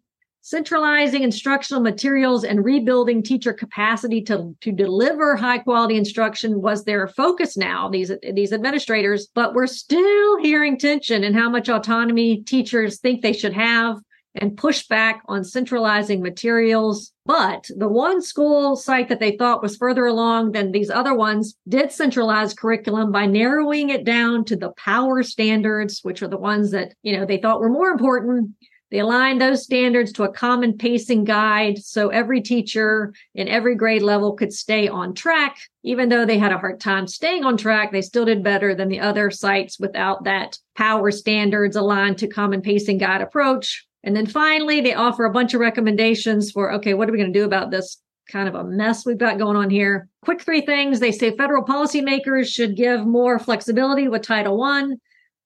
centralizing 0.42 1.24
instructional 1.24 1.82
materials 1.82 2.44
and 2.44 2.64
rebuilding 2.64 3.22
teacher 3.22 3.54
capacity 3.54 4.22
to, 4.22 4.56
to 4.62 4.72
deliver 4.72 5.36
high 5.36 5.58
quality 5.58 5.98
instruction 5.98 6.62
was 6.62 6.84
their 6.84 7.08
focus 7.08 7.58
now 7.58 7.90
these 7.90 8.12
these 8.34 8.54
administrators 8.54 9.28
but 9.36 9.54
we're 9.54 9.68
still 9.68 10.38
hearing 10.42 10.78
tension 10.78 11.24
in 11.24 11.34
how 11.34 11.50
much 11.50 11.70
autonomy 11.70 12.42
teachers 12.44 13.00
think 13.00 13.22
they 13.22 13.34
should 13.34 13.54
have 13.54 13.98
and 14.36 14.58
push 14.58 14.88
back 14.88 15.22
on 15.28 15.44
centralizing 15.44 16.22
materials. 16.22 17.12
But 17.26 17.68
the 17.76 17.88
one 17.88 18.22
school 18.22 18.76
site 18.76 19.10
that 19.10 19.20
they 19.20 19.36
thought 19.38 19.62
was 19.62 19.78
further 19.78 20.06
along 20.06 20.52
than 20.52 20.72
these 20.72 20.90
other 20.90 21.14
ones 21.14 21.56
did 21.68 21.92
centralize 21.92 22.54
curriculum 22.54 23.12
by 23.12 23.26
narrowing 23.26 23.90
it 23.90 24.04
down 24.04 24.46
to 24.46 24.56
the 24.56 24.72
power 24.78 25.22
standards 25.24 26.00
which 26.04 26.24
are 26.24 26.28
the 26.28 26.38
ones 26.38 26.72
that 26.72 26.94
you 27.04 27.16
know 27.16 27.26
they 27.26 27.38
thought 27.38 27.60
were 27.60 27.70
more 27.70 27.90
important 27.90 28.52
they 28.92 29.00
aligned 29.00 29.40
those 29.40 29.64
standards 29.64 30.12
to 30.14 30.24
a 30.24 30.32
common 30.32 30.78
pacing 30.78 31.24
guide 31.24 31.78
so 31.78 32.10
every 32.10 32.42
teacher 32.42 33.14
in 33.36 33.48
every 33.48 33.76
grade 33.76 34.02
level 34.02 34.34
could 34.34 34.52
stay 34.52 34.88
on 34.88 35.14
track. 35.14 35.58
Even 35.84 36.10
though 36.10 36.26
they 36.26 36.40
had 36.40 36.52
a 36.52 36.58
hard 36.58 36.80
time 36.80 37.08
staying 37.08 37.46
on 37.46 37.56
track, 37.56 37.92
they 37.92 38.02
still 38.02 38.26
did 38.26 38.44
better 38.44 38.74
than 38.74 38.90
the 38.90 39.00
other 39.00 39.30
sites 39.30 39.80
without 39.80 40.24
that 40.24 40.58
power 40.76 41.12
standards 41.12 41.76
aligned 41.76 42.18
to 42.18 42.28
common 42.28 42.62
pacing 42.62 42.98
guide 42.98 43.22
approach. 43.22 43.86
And 44.04 44.16
then 44.16 44.26
finally, 44.26 44.82
they 44.82 44.94
offer 44.94 45.26
a 45.26 45.32
bunch 45.32 45.54
of 45.54 45.60
recommendations 45.60 46.52
for 46.52 46.72
okay, 46.74 46.94
what 46.94 47.08
are 47.08 47.12
we 47.12 47.18
going 47.18 47.34
to 47.34 47.40
do 47.40 47.46
about 47.46 47.70
this 47.70 48.02
kind 48.32 48.48
of 48.48 48.56
a 48.56 48.64
mess 48.64 49.06
we've 49.06 49.18
got 49.18 49.38
going 49.38 49.58
on 49.58 49.70
here? 49.70 50.08
Quick 50.24 50.42
three 50.42 50.62
things. 50.62 51.00
They 51.00 51.12
say 51.12 51.36
federal 51.36 51.64
policymakers 51.64 52.48
should 52.48 52.76
give 52.76 53.06
more 53.06 53.40
flexibility 53.40 54.08
with 54.08 54.24
Title 54.24 54.58
One 54.58 54.98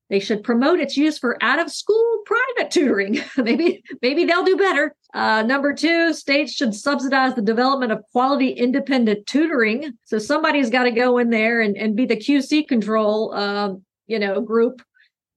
they 0.09 0.19
should 0.19 0.43
promote 0.43 0.79
its 0.79 0.97
use 0.97 1.17
for 1.17 1.37
out 1.41 1.59
of 1.59 1.71
school 1.71 2.21
private 2.25 2.71
tutoring. 2.71 3.21
maybe, 3.37 3.83
maybe 4.01 4.25
they'll 4.25 4.43
do 4.43 4.57
better. 4.57 4.95
Uh, 5.13 5.43
number 5.43 5.73
two, 5.73 6.13
states 6.13 6.53
should 6.53 6.75
subsidize 6.75 7.35
the 7.35 7.41
development 7.41 7.91
of 7.91 8.03
quality 8.11 8.49
independent 8.49 9.25
tutoring. 9.27 9.93
So 10.05 10.19
somebody's 10.19 10.69
got 10.69 10.83
to 10.83 10.91
go 10.91 11.17
in 11.17 11.29
there 11.29 11.61
and, 11.61 11.77
and 11.77 11.95
be 11.95 12.05
the 12.05 12.17
QC 12.17 12.67
control, 12.67 13.33
uh, 13.33 13.73
you 14.07 14.19
know, 14.19 14.41
group 14.41 14.81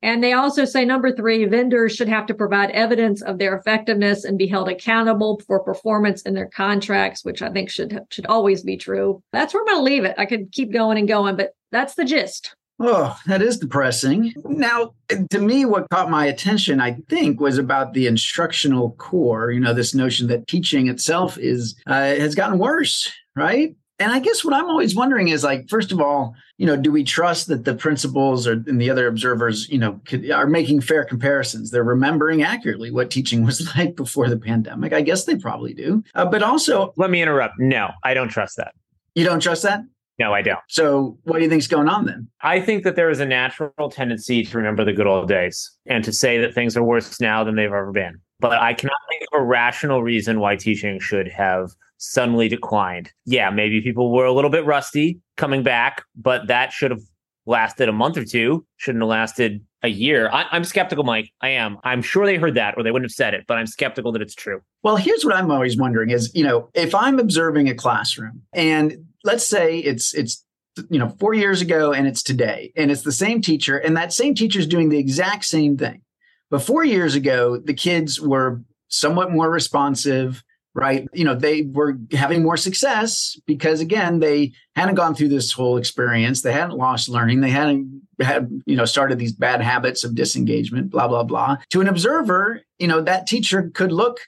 And 0.03 0.23
they 0.23 0.33
also 0.33 0.65
say 0.65 0.85
number 0.85 1.15
three, 1.15 1.45
vendors 1.47 1.95
should 1.95 2.09
have 2.09 2.27
to 2.27 2.35
provide 2.35 2.71
evidence 2.71 3.23
of 3.23 3.39
their 3.39 3.57
effectiveness 3.57 4.25
and 4.25 4.37
be 4.37 4.47
held 4.47 4.69
accountable 4.69 5.41
for 5.47 5.61
performance 5.61 6.23
in 6.23 6.35
their 6.35 6.49
contracts, 6.49 7.25
which 7.25 7.41
I 7.41 7.51
think 7.51 7.71
should 7.71 7.99
should 8.11 8.27
always 8.27 8.63
be 8.63 8.77
true. 8.77 9.23
That's 9.33 9.55
where 9.55 9.63
I'm 9.63 9.67
going 9.67 9.79
to 9.79 9.83
leave 9.83 10.05
it. 10.05 10.17
I 10.19 10.27
could 10.27 10.53
keep 10.53 10.73
going 10.73 10.99
and 10.99 11.09
going, 11.09 11.37
but 11.37 11.55
that's 11.73 11.95
the 11.95 12.05
gist. 12.05 12.55
Oh, 12.79 13.17
that 13.27 13.41
is 13.41 13.59
depressing. 13.59 14.35
Now, 14.45 14.95
to 15.31 15.39
me, 15.39 15.65
what 15.65 15.89
caught 15.89 16.11
my 16.11 16.27
attention, 16.27 16.81
I 16.81 16.99
think, 17.09 17.41
was 17.41 17.57
about 17.57 17.95
the 17.95 18.07
instructional 18.07 18.91
core. 18.93 19.51
You 19.51 19.61
know, 19.61 19.73
this 19.73 19.95
notion 19.95 20.27
that 20.29 20.47
teaching 20.47 20.89
itself 20.89 21.39
is 21.39 21.75
uh, 21.87 21.93
has 21.93 22.35
gotten 22.35 22.59
worse, 22.59 23.11
right? 23.35 23.75
And 23.99 24.13
I 24.13 24.19
guess 24.19 24.45
what 24.45 24.53
I'm 24.53 24.67
always 24.67 24.95
wondering 24.95 25.29
is 25.29 25.43
like, 25.43 25.71
first 25.71 25.91
of 25.91 26.03
all, 26.03 26.35
you 26.59 26.67
know, 26.67 26.77
do 26.77 26.93
we 26.93 27.03
trust 27.03 27.47
that 27.49 27.65
the 27.65 27.75
principals 27.75 28.47
or 28.47 28.53
and 28.53 28.79
the 28.79 28.91
other 28.91 29.07
observers, 29.07 29.69
you 29.71 29.79
know, 29.79 29.99
could, 30.07 30.31
are 30.31 30.47
making 30.47 30.83
fair 30.83 31.03
comparisons? 31.03 31.71
They're 31.71 31.83
remembering 31.83 32.43
accurately 32.43 32.91
what 32.91 33.11
teaching 33.11 33.43
was 33.43 33.75
like 33.77 33.97
before 33.97 34.29
the 34.29 34.37
pandemic. 34.37 34.93
I 34.93 35.01
guess 35.01 35.25
they 35.25 35.37
probably 35.37 35.73
do. 35.73 36.05
Uh, 36.15 36.27
but 36.27 36.43
also, 36.43 36.93
let 36.97 37.11
me 37.11 37.23
interrupt. 37.23 37.55
No, 37.59 37.91
I 38.05 38.13
don't 38.13 38.29
trust 38.29 38.59
that. 38.59 38.75
You 39.15 39.25
don't 39.25 39.41
trust 39.41 39.63
that? 39.63 39.81
No, 40.19 40.33
I 40.33 40.43
don't. 40.43 40.61
So, 40.69 41.19
what 41.25 41.37
do 41.37 41.45
you 41.45 41.51
think's 41.51 41.67
going 41.67 41.89
on 41.89 42.07
then? 42.07 42.29
I 42.41 42.61
think 42.61 42.85
that 42.85 42.97
there 42.97 43.11
is 43.11 43.21
a 43.21 43.27
natural 43.27 43.91
tendency 43.91 44.45
to 44.45 44.57
remember 44.57 44.85
the 44.85 44.93
good 44.93 45.07
old 45.07 45.29
days 45.29 45.71
and 45.85 46.03
to 46.05 46.13
say 46.13 46.39
that 46.41 46.55
things 46.55 46.77
are 46.77 46.83
worse 46.83 47.21
now 47.21 47.45
than 47.45 47.57
they've 47.57 47.67
ever 47.67 47.93
been. 47.93 48.21
But 48.41 48.53
I 48.53 48.75
cannot 48.75 48.99
think 49.09 49.23
of 49.33 49.41
a 49.41 49.45
rational 49.45 50.03
reason 50.03 50.41
why 50.41 50.57
teaching 50.57 51.01
should 51.01 51.29
have 51.29 51.71
suddenly 51.99 52.49
declined. 52.49 53.13
Yeah, 53.25 53.51
maybe 53.51 53.81
people 53.81 54.13
were 54.13 54.27
a 54.27 54.33
little 54.33 54.51
bit 54.51 54.65
rusty 54.67 55.21
coming 55.37 55.63
back, 55.63 56.05
but 56.15 56.47
that 56.47 56.73
should 56.73 56.91
have 56.91 57.01
lasted 57.47 57.89
a 57.89 57.93
month 57.93 58.17
or 58.17 58.25
two, 58.25 58.67
shouldn't 58.77 59.03
have 59.03 59.09
lasted 59.09 59.65
a 59.83 59.89
year. 59.89 60.29
I, 60.31 60.45
am 60.55 60.65
skeptical, 60.65 61.05
Mike. 61.05 61.31
I 61.41 61.51
am. 61.51 61.79
I'm 61.85 62.03
sure 62.03 62.27
they 62.27 62.37
heard 62.37 62.55
that 62.55 62.75
or 62.77 62.83
they 62.83 62.91
wouldn't 62.91 63.11
have 63.11 63.15
said 63.15 63.35
it, 63.35 63.45
but 63.47 63.57
I'm 63.57 63.67
skeptical 63.67 64.13
that 64.13 64.23
it's 64.23 64.35
true. 64.35 64.61
Well, 64.83 64.97
here's 64.97 65.25
what 65.25 65.35
I'm 65.35 65.51
always 65.51 65.77
wondering 65.77 66.11
is, 66.11 66.31
you 66.35 66.45
know, 66.45 66.69
if 66.75 66.95
I'm 66.95 67.19
observing 67.19 67.69
a 67.69 67.75
classroom 67.75 68.43
and 68.53 69.07
let's 69.27 69.45
say 69.45 69.79
it's 69.79 70.15
it's 70.15 70.45
you 70.91 70.99
know, 70.99 71.09
4 71.19 71.33
years 71.35 71.63
ago 71.63 71.93
and 71.93 72.07
it's 72.07 72.23
today 72.23 72.71
and 72.77 72.91
it's 72.91 73.01
the 73.01 73.13
same 73.13 73.41
teacher 73.41 73.79
and 73.79 73.97
that 73.97 74.13
same 74.13 74.35
teacher 74.35 74.59
is 74.59 74.67
doing 74.67 74.91
the 74.91 74.99
exact 74.99 75.45
same 75.47 75.77
thing. 75.77 76.03
But 76.51 76.61
4 76.61 76.85
years 76.85 77.15
ago, 77.15 77.57
the 77.57 77.75
kids 77.75 78.21
were 78.21 78.61
somewhat 78.89 79.33
more 79.33 79.51
responsive, 79.51 80.45
right? 80.75 81.09
You 81.15 81.25
know, 81.25 81.35
they 81.35 81.63
were 81.63 81.99
having 82.13 82.43
more 82.43 82.59
success 82.59 83.41
because 83.47 83.81
again, 83.81 84.21
they 84.21 84.53
hadn't 84.75 84.97
gone 84.97 85.15
through 85.15 85.31
this 85.31 85.51
whole 85.51 85.79
experience. 85.79 86.43
They 86.43 86.53
hadn't 86.53 86.77
lost 86.77 87.09
learning. 87.09 87.41
They 87.41 87.51
hadn't 87.51 88.03
had, 88.21 88.51
you 88.67 88.77
know, 88.77 88.85
started 88.85 89.19
these 89.19 89.33
bad 89.33 89.63
habits 89.63 90.05
of 90.05 90.15
disengagement, 90.15 90.91
blah, 90.91 91.09
blah, 91.09 91.25
blah. 91.25 91.57
To 91.71 91.81
an 91.81 91.89
observer, 91.89 92.61
you 92.79 92.87
know, 92.87 93.01
that 93.01 93.27
teacher 93.27 93.71
could 93.75 93.93
look 93.93 94.21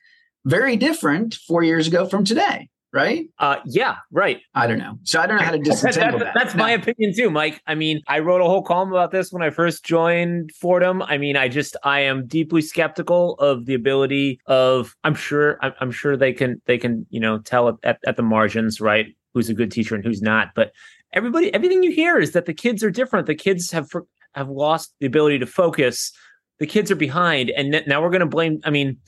very 0.47 0.77
different 0.77 1.35
four 1.35 1.63
years 1.63 1.87
ago 1.87 2.07
from 2.07 2.25
today 2.25 2.71
right? 2.93 3.27
Uh, 3.39 3.57
yeah, 3.67 3.97
right. 4.11 4.41
I 4.55 4.67
don't 4.67 4.79
know. 4.79 4.99
So 5.03 5.21
I 5.21 5.27
don't 5.27 5.37
know 5.37 5.45
how 5.45 5.53
to 5.53 5.59
disentangle 5.63 6.21
that. 6.21 6.35
That's 6.35 6.55
my 6.55 6.71
opinion 6.71 7.15
too, 7.15 7.31
Mike. 7.31 7.61
I 7.67 7.75
mean, 7.75 8.01
I 8.07 8.21
wrote 8.21 8.41
a 8.41 8.45
whole 8.45 8.63
column 8.63 8.91
about 8.91 9.11
this 9.11 9.33
when 9.33 9.43
I 9.43 9.51
first 9.51 9.85
joined 9.85 10.53
Fordham. 10.53 11.03
I 11.03 11.19
mean, 11.19 11.37
I 11.37 11.49
just 11.49 11.77
I 11.85 12.01
am 12.01 12.27
deeply 12.27 12.63
skeptical 12.63 13.35
of 13.35 13.67
the 13.67 13.75
ability 13.75 14.41
of. 14.47 14.97
I'm 15.05 15.15
sure. 15.15 15.59
I'm, 15.63 15.73
I'm 15.81 15.91
sure 15.91 16.17
they 16.17 16.33
can 16.33 16.61
they 16.67 16.79
can 16.79 17.07
you 17.11 17.21
know 17.21 17.39
tell 17.39 17.79
at, 17.83 17.99
at 18.07 18.17
the 18.17 18.23
margins, 18.23 18.81
right? 18.81 19.07
Who's 19.35 19.49
a 19.49 19.55
good 19.55 19.71
teacher 19.71 19.95
and 19.95 20.05
who's 20.05 20.23
not, 20.23 20.51
but. 20.55 20.73
Everybody, 21.15 21.53
everything 21.55 21.83
you 21.83 21.91
hear 21.91 22.19
is 22.19 22.33
that 22.33 22.45
the 22.45 22.53
kids 22.53 22.85
are 22.85 22.91
different. 22.91 23.27
The 23.27 23.35
kids 23.35 23.71
have 23.71 23.89
have 24.35 24.51
lost 24.51 24.95
the 25.01 25.07
ability 25.07 25.39
to 25.39 25.47
focus. 25.47 26.13
The 26.59 26.67
kids 26.67 26.91
are 26.91 26.97
behind, 26.97 27.49
and 27.49 27.83
now 27.87 28.03
we're 28.03 28.11
going 28.11 28.21
to 28.21 28.27
blame. 28.27 28.61
I 28.63 28.69
mean, 28.69 28.99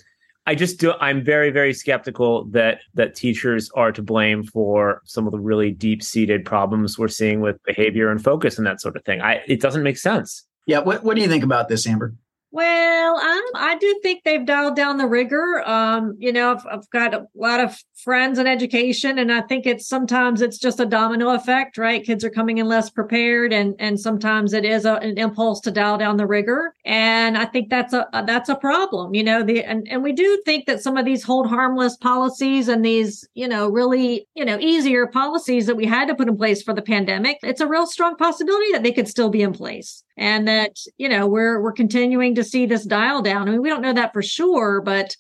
I 0.47 0.55
just 0.55 0.81
do. 0.81 0.95
I'm 1.01 1.23
very, 1.23 1.51
very 1.51 1.75
skeptical 1.75 2.45
that 2.47 2.81
that 2.95 3.15
teachers 3.15 3.71
are 3.75 3.93
to 3.93 4.03
blame 4.03 4.43
for 4.43 5.03
some 5.05 5.27
of 5.27 5.33
the 5.33 5.39
really 5.39 5.71
deep 5.71 6.03
seated 6.03 6.45
problems 6.45 6.99
we're 6.99 7.09
seeing 7.09 7.41
with 7.41 7.63
behavior 7.65 8.11
and 8.11 8.23
focus 8.23 8.59
and 8.59 8.67
that 8.67 8.81
sort 8.81 8.97
of 8.97 9.05
thing. 9.05 9.21
I 9.21 9.43
it 9.47 9.61
doesn't 9.61 9.83
make 9.83 9.99
sense. 9.99 10.45
Yeah. 10.67 10.79
What 10.81 11.05
What 11.05 11.17
do 11.17 11.23
you 11.23 11.29
think 11.29 11.45
about 11.45 11.69
this, 11.69 11.87
Amber? 11.87 12.15
Well, 12.53 13.17
um, 13.17 13.43
I 13.55 13.79
do 13.79 14.01
think 14.03 14.25
they've 14.25 14.45
dialed 14.45 14.75
down 14.75 14.97
the 14.97 15.07
rigor. 15.07 15.63
Um, 15.65 16.17
you 16.19 16.33
know, 16.33 16.51
I've, 16.53 16.67
I've, 16.71 16.91
got 16.91 17.15
a 17.15 17.27
lot 17.37 17.61
of 17.61 17.79
friends 18.03 18.41
in 18.41 18.49
education, 18.49 19.21
and 19.21 19.31
I 19.31 19.43
think 19.43 19.67
it's 19.67 19.87
sometimes 19.87 20.43
it's 20.43 20.59
just 20.59 20.81
a 20.81 20.87
domino 20.87 21.33
effect, 21.35 21.79
right? 21.79 22.05
Kids 22.05 22.25
are 22.25 22.31
coming 22.31 22.59
in 22.59 22.67
less 22.67 22.91
prepared, 22.91 23.53
and 23.53 23.77
and 23.79 24.01
sometimes 24.01 24.53
it 24.53 24.65
is 24.65 24.85
a, 24.85 24.95
an 24.95 25.17
impulse 25.17 25.61
to 25.61 25.71
dial 25.71 25.97
down 25.97 26.17
the 26.17 26.27
rigor, 26.27 26.75
and 26.85 27.39
I 27.39 27.45
think 27.45 27.71
that's 27.71 27.93
a, 27.93 28.09
a 28.13 28.25
that's 28.27 28.49
a 28.49 28.57
problem. 28.57 29.15
You 29.15 29.23
know, 29.23 29.45
the 29.45 29.63
and 29.63 29.87
and 29.89 30.03
we 30.03 30.11
do 30.11 30.43
think 30.45 30.67
that 30.67 30.83
some 30.83 30.97
of 30.97 31.05
these 31.05 31.23
hold 31.23 31.47
harmless 31.47 31.97
policies 31.99 32.67
and 32.67 32.85
these 32.85 33.29
you 33.35 33.47
know 33.47 33.69
really 33.69 34.27
you 34.35 34.45
know 34.45 34.59
easier 34.59 35.07
policies 35.07 35.67
that 35.67 35.77
we 35.77 35.87
had 35.87 36.09
to 36.09 36.17
put 36.17 36.29
in 36.29 36.37
place 36.37 36.65
for 36.65 36.75
the 36.75 36.83
pandemic, 36.83 37.39
it's 37.45 37.61
a 37.61 37.69
real 37.69 37.87
strong 37.87 38.17
possibility 38.17 38.73
that 38.73 38.83
they 38.83 38.93
could 38.93 39.07
still 39.07 39.31
be 39.31 39.43
in 39.43 39.53
place 39.53 40.03
and 40.21 40.47
that 40.47 40.77
you 40.99 41.09
know 41.09 41.27
we're 41.27 41.61
we're 41.61 41.73
continuing 41.73 42.35
to 42.35 42.40
see 42.45 42.67
this 42.67 42.85
dial 42.85 43.23
down. 43.23 43.49
I 43.49 43.53
mean, 43.53 43.63
we 43.63 43.69
don't 43.69 43.83
know 43.83 43.93
that 43.93 44.13
for 44.13 44.23
sure, 44.23 44.81
but 44.81 45.17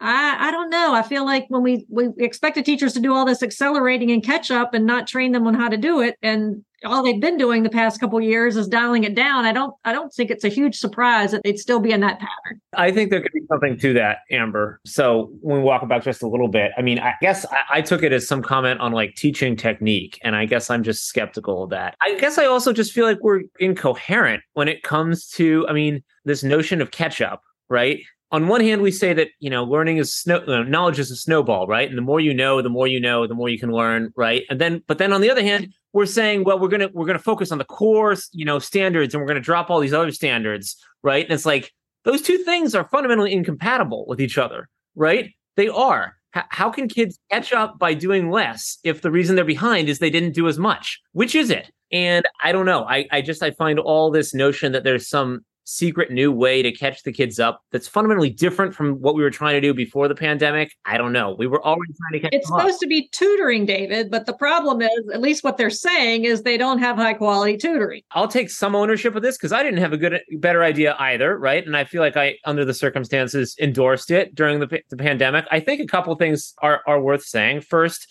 I 0.00 0.48
I 0.48 0.50
don't 0.50 0.70
know. 0.70 0.94
I 0.94 1.02
feel 1.02 1.24
like 1.24 1.46
when 1.48 1.62
we 1.62 1.86
we 1.90 2.08
expected 2.18 2.64
teachers 2.64 2.94
to 2.94 3.00
do 3.00 3.14
all 3.14 3.24
this 3.24 3.42
accelerating 3.42 4.10
and 4.10 4.24
catch 4.24 4.50
up 4.50 4.74
and 4.74 4.86
not 4.86 5.06
train 5.06 5.32
them 5.32 5.46
on 5.46 5.54
how 5.54 5.68
to 5.68 5.76
do 5.76 6.00
it, 6.00 6.16
and 6.22 6.64
all 6.84 7.02
they've 7.02 7.20
been 7.20 7.36
doing 7.36 7.62
the 7.62 7.70
past 7.70 8.00
couple 8.00 8.20
years 8.20 8.56
is 8.56 8.66
dialing 8.66 9.04
it 9.04 9.14
down. 9.14 9.44
I 9.44 9.52
don't 9.52 9.74
I 9.84 9.92
don't 9.92 10.12
think 10.12 10.30
it's 10.30 10.44
a 10.44 10.48
huge 10.48 10.76
surprise 10.76 11.30
that 11.32 11.42
they'd 11.42 11.58
still 11.58 11.80
be 11.80 11.92
in 11.92 12.00
that 12.00 12.18
pattern. 12.18 12.60
I 12.74 12.90
think 12.90 13.10
there 13.10 13.20
could 13.20 13.32
be 13.32 13.42
something 13.48 13.78
to 13.78 13.92
that, 13.94 14.18
Amber. 14.30 14.80
So 14.84 15.30
when 15.40 15.58
we 15.58 15.62
walk 15.62 15.86
back 15.88 16.02
just 16.02 16.22
a 16.22 16.28
little 16.28 16.48
bit, 16.48 16.72
I 16.76 16.82
mean, 16.82 16.98
I 16.98 17.14
guess 17.20 17.44
I, 17.46 17.78
I, 17.78 17.80
took 17.82 18.02
it 18.02 18.12
as 18.12 18.26
some 18.26 18.42
comment 18.42 18.80
on 18.80 18.92
like 18.92 19.14
teaching 19.16 19.56
technique, 19.56 20.18
and 20.22 20.36
I 20.36 20.46
guess 20.46 20.70
I'm 20.70 20.82
just 20.82 21.06
skeptical 21.06 21.64
of 21.64 21.70
that. 21.70 21.96
I 22.00 22.16
guess 22.18 22.38
I 22.38 22.46
also 22.46 22.72
just 22.72 22.92
feel 22.92 23.06
like 23.06 23.18
we're 23.22 23.42
incoherent 23.58 24.42
when 24.52 24.68
it 24.68 24.82
comes 24.82 25.26
to, 25.30 25.66
I 25.68 25.72
mean, 25.72 26.02
this 26.24 26.42
notion 26.42 26.80
of 26.80 26.90
catch 26.90 27.20
up, 27.20 27.42
right? 27.68 28.00
on 28.32 28.46
one 28.46 28.60
hand, 28.60 28.80
we 28.80 28.90
say 28.92 29.12
that 29.12 29.28
you 29.40 29.50
know 29.50 29.64
learning 29.64 29.98
is 29.98 30.12
snow, 30.12 30.62
knowledge 30.62 30.98
is 30.98 31.10
a 31.10 31.16
snowball, 31.16 31.66
right? 31.66 31.88
And 31.88 31.98
the 31.98 32.02
more 32.02 32.20
you 32.20 32.32
know, 32.32 32.62
the 32.62 32.68
more 32.68 32.86
you 32.86 33.00
know, 33.00 33.26
the 33.26 33.34
more 33.34 33.48
you 33.48 33.58
can 33.58 33.72
learn, 33.72 34.12
right? 34.16 34.44
And 34.48 34.60
then, 34.60 34.82
but 34.86 34.98
then 34.98 35.12
on 35.12 35.20
the 35.20 35.30
other 35.30 35.42
hand, 35.42 35.72
we're 35.92 36.06
saying, 36.06 36.44
well, 36.44 36.58
we're 36.58 36.68
gonna 36.68 36.88
we're 36.92 37.06
gonna 37.06 37.18
focus 37.18 37.50
on 37.52 37.58
the 37.58 37.64
core, 37.64 38.14
you 38.32 38.44
know, 38.44 38.58
standards, 38.58 39.14
and 39.14 39.20
we're 39.20 39.28
gonna 39.28 39.40
drop 39.40 39.70
all 39.70 39.80
these 39.80 39.92
other 39.92 40.12
standards, 40.12 40.76
right? 41.02 41.24
And 41.24 41.32
it's 41.32 41.46
like 41.46 41.72
those 42.04 42.22
two 42.22 42.38
things 42.38 42.74
are 42.74 42.88
fundamentally 42.88 43.32
incompatible 43.32 44.04
with 44.06 44.20
each 44.20 44.38
other, 44.38 44.68
right? 44.94 45.30
They 45.56 45.68
are. 45.68 46.16
H- 46.36 46.44
how 46.50 46.70
can 46.70 46.88
kids 46.88 47.18
catch 47.30 47.52
up 47.52 47.78
by 47.78 47.94
doing 47.94 48.30
less 48.30 48.78
if 48.84 49.02
the 49.02 49.10
reason 49.10 49.36
they're 49.36 49.44
behind 49.44 49.88
is 49.88 49.98
they 49.98 50.10
didn't 50.10 50.32
do 50.32 50.48
as 50.48 50.58
much? 50.58 51.00
Which 51.12 51.34
is 51.34 51.50
it? 51.50 51.70
And 51.92 52.24
I 52.42 52.52
don't 52.52 52.66
know. 52.66 52.84
I, 52.84 53.06
I 53.10 53.20
just 53.20 53.42
I 53.42 53.50
find 53.50 53.78
all 53.78 54.10
this 54.10 54.32
notion 54.32 54.72
that 54.72 54.84
there's 54.84 55.08
some 55.08 55.44
secret 55.70 56.10
new 56.10 56.32
way 56.32 56.62
to 56.62 56.72
catch 56.72 57.02
the 57.04 57.12
kids 57.12 57.38
up 57.38 57.62
that's 57.70 57.86
fundamentally 57.86 58.30
different 58.30 58.74
from 58.74 58.94
what 59.00 59.14
we 59.14 59.22
were 59.22 59.30
trying 59.30 59.54
to 59.54 59.60
do 59.60 59.72
before 59.72 60.08
the 60.08 60.14
pandemic? 60.14 60.74
I 60.84 60.98
don't 60.98 61.12
know. 61.12 61.36
We 61.38 61.46
were 61.46 61.64
already 61.64 61.92
trying 61.92 62.20
to 62.20 62.20
catch 62.20 62.30
It's 62.32 62.48
supposed 62.48 62.74
up. 62.74 62.80
to 62.80 62.86
be 62.88 63.08
tutoring, 63.12 63.66
David, 63.66 64.10
but 64.10 64.26
the 64.26 64.32
problem 64.32 64.82
is, 64.82 64.90
at 65.12 65.20
least 65.20 65.44
what 65.44 65.56
they're 65.56 65.70
saying 65.70 66.24
is 66.24 66.42
they 66.42 66.56
don't 66.56 66.78
have 66.78 66.96
high 66.96 67.14
quality 67.14 67.56
tutoring. 67.56 68.02
I'll 68.12 68.28
take 68.28 68.50
some 68.50 68.74
ownership 68.74 69.14
of 69.14 69.22
this 69.22 69.36
because 69.36 69.52
I 69.52 69.62
didn't 69.62 69.80
have 69.80 69.92
a 69.92 69.96
good, 69.96 70.20
better 70.38 70.64
idea 70.64 70.96
either, 70.98 71.38
right? 71.38 71.64
And 71.64 71.76
I 71.76 71.84
feel 71.84 72.00
like 72.02 72.16
I, 72.16 72.36
under 72.44 72.64
the 72.64 72.74
circumstances, 72.74 73.54
endorsed 73.60 74.10
it 74.10 74.34
during 74.34 74.58
the, 74.60 74.80
the 74.90 74.96
pandemic. 74.96 75.46
I 75.50 75.60
think 75.60 75.80
a 75.80 75.86
couple 75.86 76.14
things 76.16 76.52
are 76.62 76.82
are 76.86 77.00
worth 77.00 77.22
saying. 77.22 77.60
First, 77.60 78.08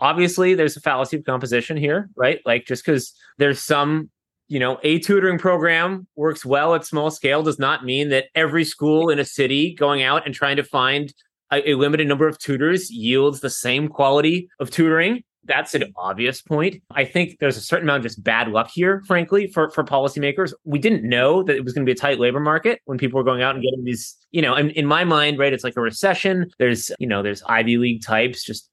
obviously 0.00 0.54
there's 0.54 0.76
a 0.76 0.80
fallacy 0.80 1.16
of 1.16 1.24
composition 1.24 1.76
here 1.76 2.08
right 2.16 2.40
like 2.46 2.64
just 2.66 2.84
because 2.84 3.12
there's 3.38 3.60
some 3.60 4.08
you 4.48 4.58
know, 4.58 4.78
a 4.82 4.98
tutoring 4.98 5.38
program 5.38 6.06
works 6.16 6.44
well 6.44 6.74
at 6.74 6.84
small 6.84 7.10
scale 7.10 7.42
does 7.42 7.58
not 7.58 7.84
mean 7.84 8.08
that 8.08 8.26
every 8.34 8.64
school 8.64 9.10
in 9.10 9.18
a 9.18 9.24
city 9.24 9.74
going 9.74 10.02
out 10.02 10.24
and 10.24 10.34
trying 10.34 10.56
to 10.56 10.64
find 10.64 11.12
a, 11.52 11.70
a, 11.70 11.74
limited 11.74 12.08
number 12.08 12.26
of 12.26 12.38
tutors 12.38 12.90
yields 12.90 13.40
the 13.40 13.50
same 13.50 13.88
quality 13.88 14.48
of 14.58 14.70
tutoring. 14.70 15.22
That's 15.44 15.74
an 15.74 15.92
obvious 15.96 16.42
point. 16.42 16.82
I 16.90 17.04
think 17.04 17.38
there's 17.40 17.56
a 17.56 17.60
certain 17.60 17.86
amount 17.86 17.98
of 17.98 18.10
just 18.10 18.22
bad 18.22 18.48
luck 18.48 18.70
here, 18.72 19.02
frankly, 19.06 19.46
for, 19.46 19.70
for 19.70 19.84
policymakers. 19.84 20.52
We 20.64 20.78
didn't 20.78 21.08
know 21.08 21.42
that 21.42 21.56
it 21.56 21.64
was 21.64 21.72
going 21.72 21.86
to 21.86 21.88
be 21.88 21.96
a 21.96 22.00
tight 22.00 22.18
labor 22.18 22.40
market 22.40 22.80
when 22.84 22.98
people 22.98 23.18
were 23.18 23.24
going 23.24 23.42
out 23.42 23.54
and 23.54 23.64
getting 23.64 23.84
these, 23.84 24.16
you 24.30 24.42
know, 24.42 24.56
in, 24.56 24.70
in 24.70 24.84
my 24.84 25.04
mind, 25.04 25.38
right, 25.38 25.52
it's 25.52 25.64
like 25.64 25.76
a 25.76 25.80
recession. 25.80 26.50
There's, 26.58 26.90
you 26.98 27.06
know, 27.06 27.22
there's 27.22 27.42
Ivy 27.44 27.78
League 27.78 28.02
types 28.02 28.44
just 28.44 28.68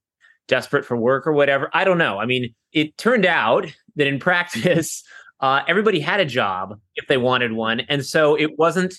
desperate 0.48 0.86
for 0.86 0.98
work 0.98 1.26
or 1.26 1.34
whatever. 1.34 1.70
I 1.74 1.84
don't 1.84 1.98
know. 1.98 2.20
I 2.20 2.26
mean, 2.26 2.54
it 2.74 2.98
turned 2.98 3.26
out 3.26 3.66
that 3.96 4.08
in 4.08 4.20
practice, 4.20 5.04
uh, 5.46 5.64
everybody 5.68 6.00
had 6.00 6.20
a 6.20 6.26
job 6.26 6.80
if 6.96 7.06
they 7.06 7.18
wanted 7.18 7.52
one. 7.52 7.82
And 7.82 8.04
so 8.04 8.34
it 8.34 8.58
wasn't 8.58 8.96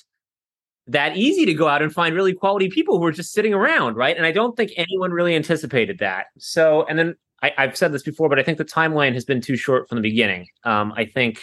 that 0.86 1.16
easy 1.16 1.44
to 1.44 1.52
go 1.52 1.66
out 1.66 1.82
and 1.82 1.92
find 1.92 2.14
really 2.14 2.32
quality 2.32 2.68
people 2.68 2.98
who 2.98 3.02
were 3.02 3.10
just 3.10 3.32
sitting 3.32 3.52
around, 3.52 3.96
right? 3.96 4.16
And 4.16 4.24
I 4.24 4.30
don't 4.30 4.56
think 4.56 4.70
anyone 4.76 5.10
really 5.10 5.34
anticipated 5.34 5.98
that. 5.98 6.26
So, 6.38 6.86
and 6.88 6.96
then 6.96 7.16
I, 7.42 7.52
have 7.56 7.76
said 7.76 7.90
this 7.92 8.04
before, 8.04 8.28
but 8.28 8.38
I 8.38 8.44
think 8.44 8.58
the 8.58 8.64
timeline 8.64 9.12
has 9.14 9.24
been 9.24 9.40
too 9.40 9.56
short 9.56 9.88
from 9.88 9.96
the 9.96 10.02
beginning. 10.02 10.46
Um, 10.62 10.92
I 10.96 11.04
think 11.04 11.42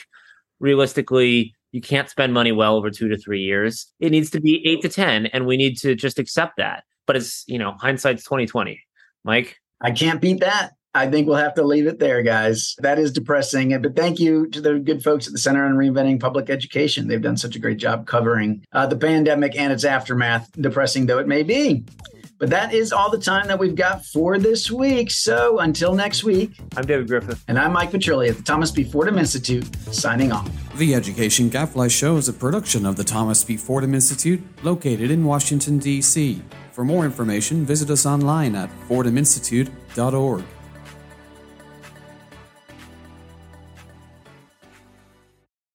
realistically, 0.62 1.54
You 1.74 1.82
can't 1.82 2.08
spend 2.08 2.34
money 2.34 2.54
well 2.54 2.78
over 2.78 2.90
two 2.90 3.10
to 3.10 3.18
three 3.18 3.42
years. 3.42 3.92
It 4.00 4.12
needs 4.12 4.30
to 4.30 4.40
be 4.40 4.66
eight 4.66 4.82
to 4.84 4.90
10, 4.90 5.26
and 5.34 5.46
we 5.46 5.58
need 5.58 5.78
to 5.80 5.96
just 5.96 6.18
accept 6.18 6.56
that. 6.58 6.86
But 7.08 7.18
it's, 7.18 7.44
you 7.48 7.60
know, 7.60 7.74
hindsight's 7.78 8.24
2020. 8.24 8.80
Mike? 9.26 9.58
I 9.82 9.92
can't 9.92 10.22
beat 10.22 10.40
that. 10.40 10.72
I 10.96 11.10
think 11.10 11.28
we'll 11.28 11.38
have 11.38 11.56
to 11.56 11.64
leave 11.64 11.88
it 11.88 11.98
there, 11.98 12.22
guys. 12.22 12.76
That 12.80 13.00
is 13.00 13.12
depressing. 13.12 13.80
But 13.82 13.96
thank 13.96 14.20
you 14.20 14.48
to 14.50 14.62
the 14.62 14.78
good 14.78 15.04
folks 15.04 15.26
at 15.26 15.34
the 15.34 15.40
Center 15.40 15.66
on 15.66 15.74
Reinventing 15.74 16.20
Public 16.20 16.52
Education. 16.52 17.08
They've 17.08 17.22
done 17.22 17.38
such 17.38 17.56
a 17.56 17.60
great 17.60 17.78
job 17.78 18.06
covering 18.06 18.64
uh, 18.74 18.86
the 18.86 18.96
pandemic 18.96 19.58
and 19.58 19.74
its 19.74 19.86
aftermath, 19.86 20.52
depressing 20.60 21.08
though 21.08 21.18
it 21.18 21.28
may 21.28 21.42
be. 21.42 21.84
But 22.38 22.50
that 22.50 22.74
is 22.74 22.92
all 22.92 23.10
the 23.10 23.18
time 23.18 23.48
that 23.48 23.58
we've 23.58 23.76
got 23.76 24.06
for 24.06 24.38
this 24.38 24.70
week. 24.70 25.10
So 25.10 25.60
until 25.60 25.96
next 25.96 26.24
week, 26.24 26.60
I'm 26.76 26.86
David 26.86 27.08
Griffith. 27.08 27.44
And 27.48 27.58
I'm 27.58 27.72
Mike 27.72 27.92
Petrilli 27.92 28.30
at 28.30 28.38
the 28.38 28.44
Thomas 28.44 28.70
B. 28.70 28.84
Fordham 28.84 29.18
Institute, 29.18 29.66
signing 29.94 30.32
off. 30.32 30.52
The 30.76 30.94
Education 30.94 31.50
Gadfly 31.50 31.88
Show 31.88 32.18
is 32.18 32.28
a 32.28 32.34
production 32.34 32.86
of 32.86 32.98
the 32.98 33.04
Thomas 33.04 33.44
B. 33.44 33.56
Fordham 33.58 33.96
Institute, 33.96 34.44
located 34.62 35.10
in 35.10 35.24
Washington, 35.24 35.80
D.C. 35.80 36.42
For 36.72 36.84
more 36.84 37.06
information, 37.06 37.66
visit 37.66 37.90
us 37.90 38.06
online 38.06 38.56
at 38.56 38.70
fordhaminstitute.org. 38.90 40.44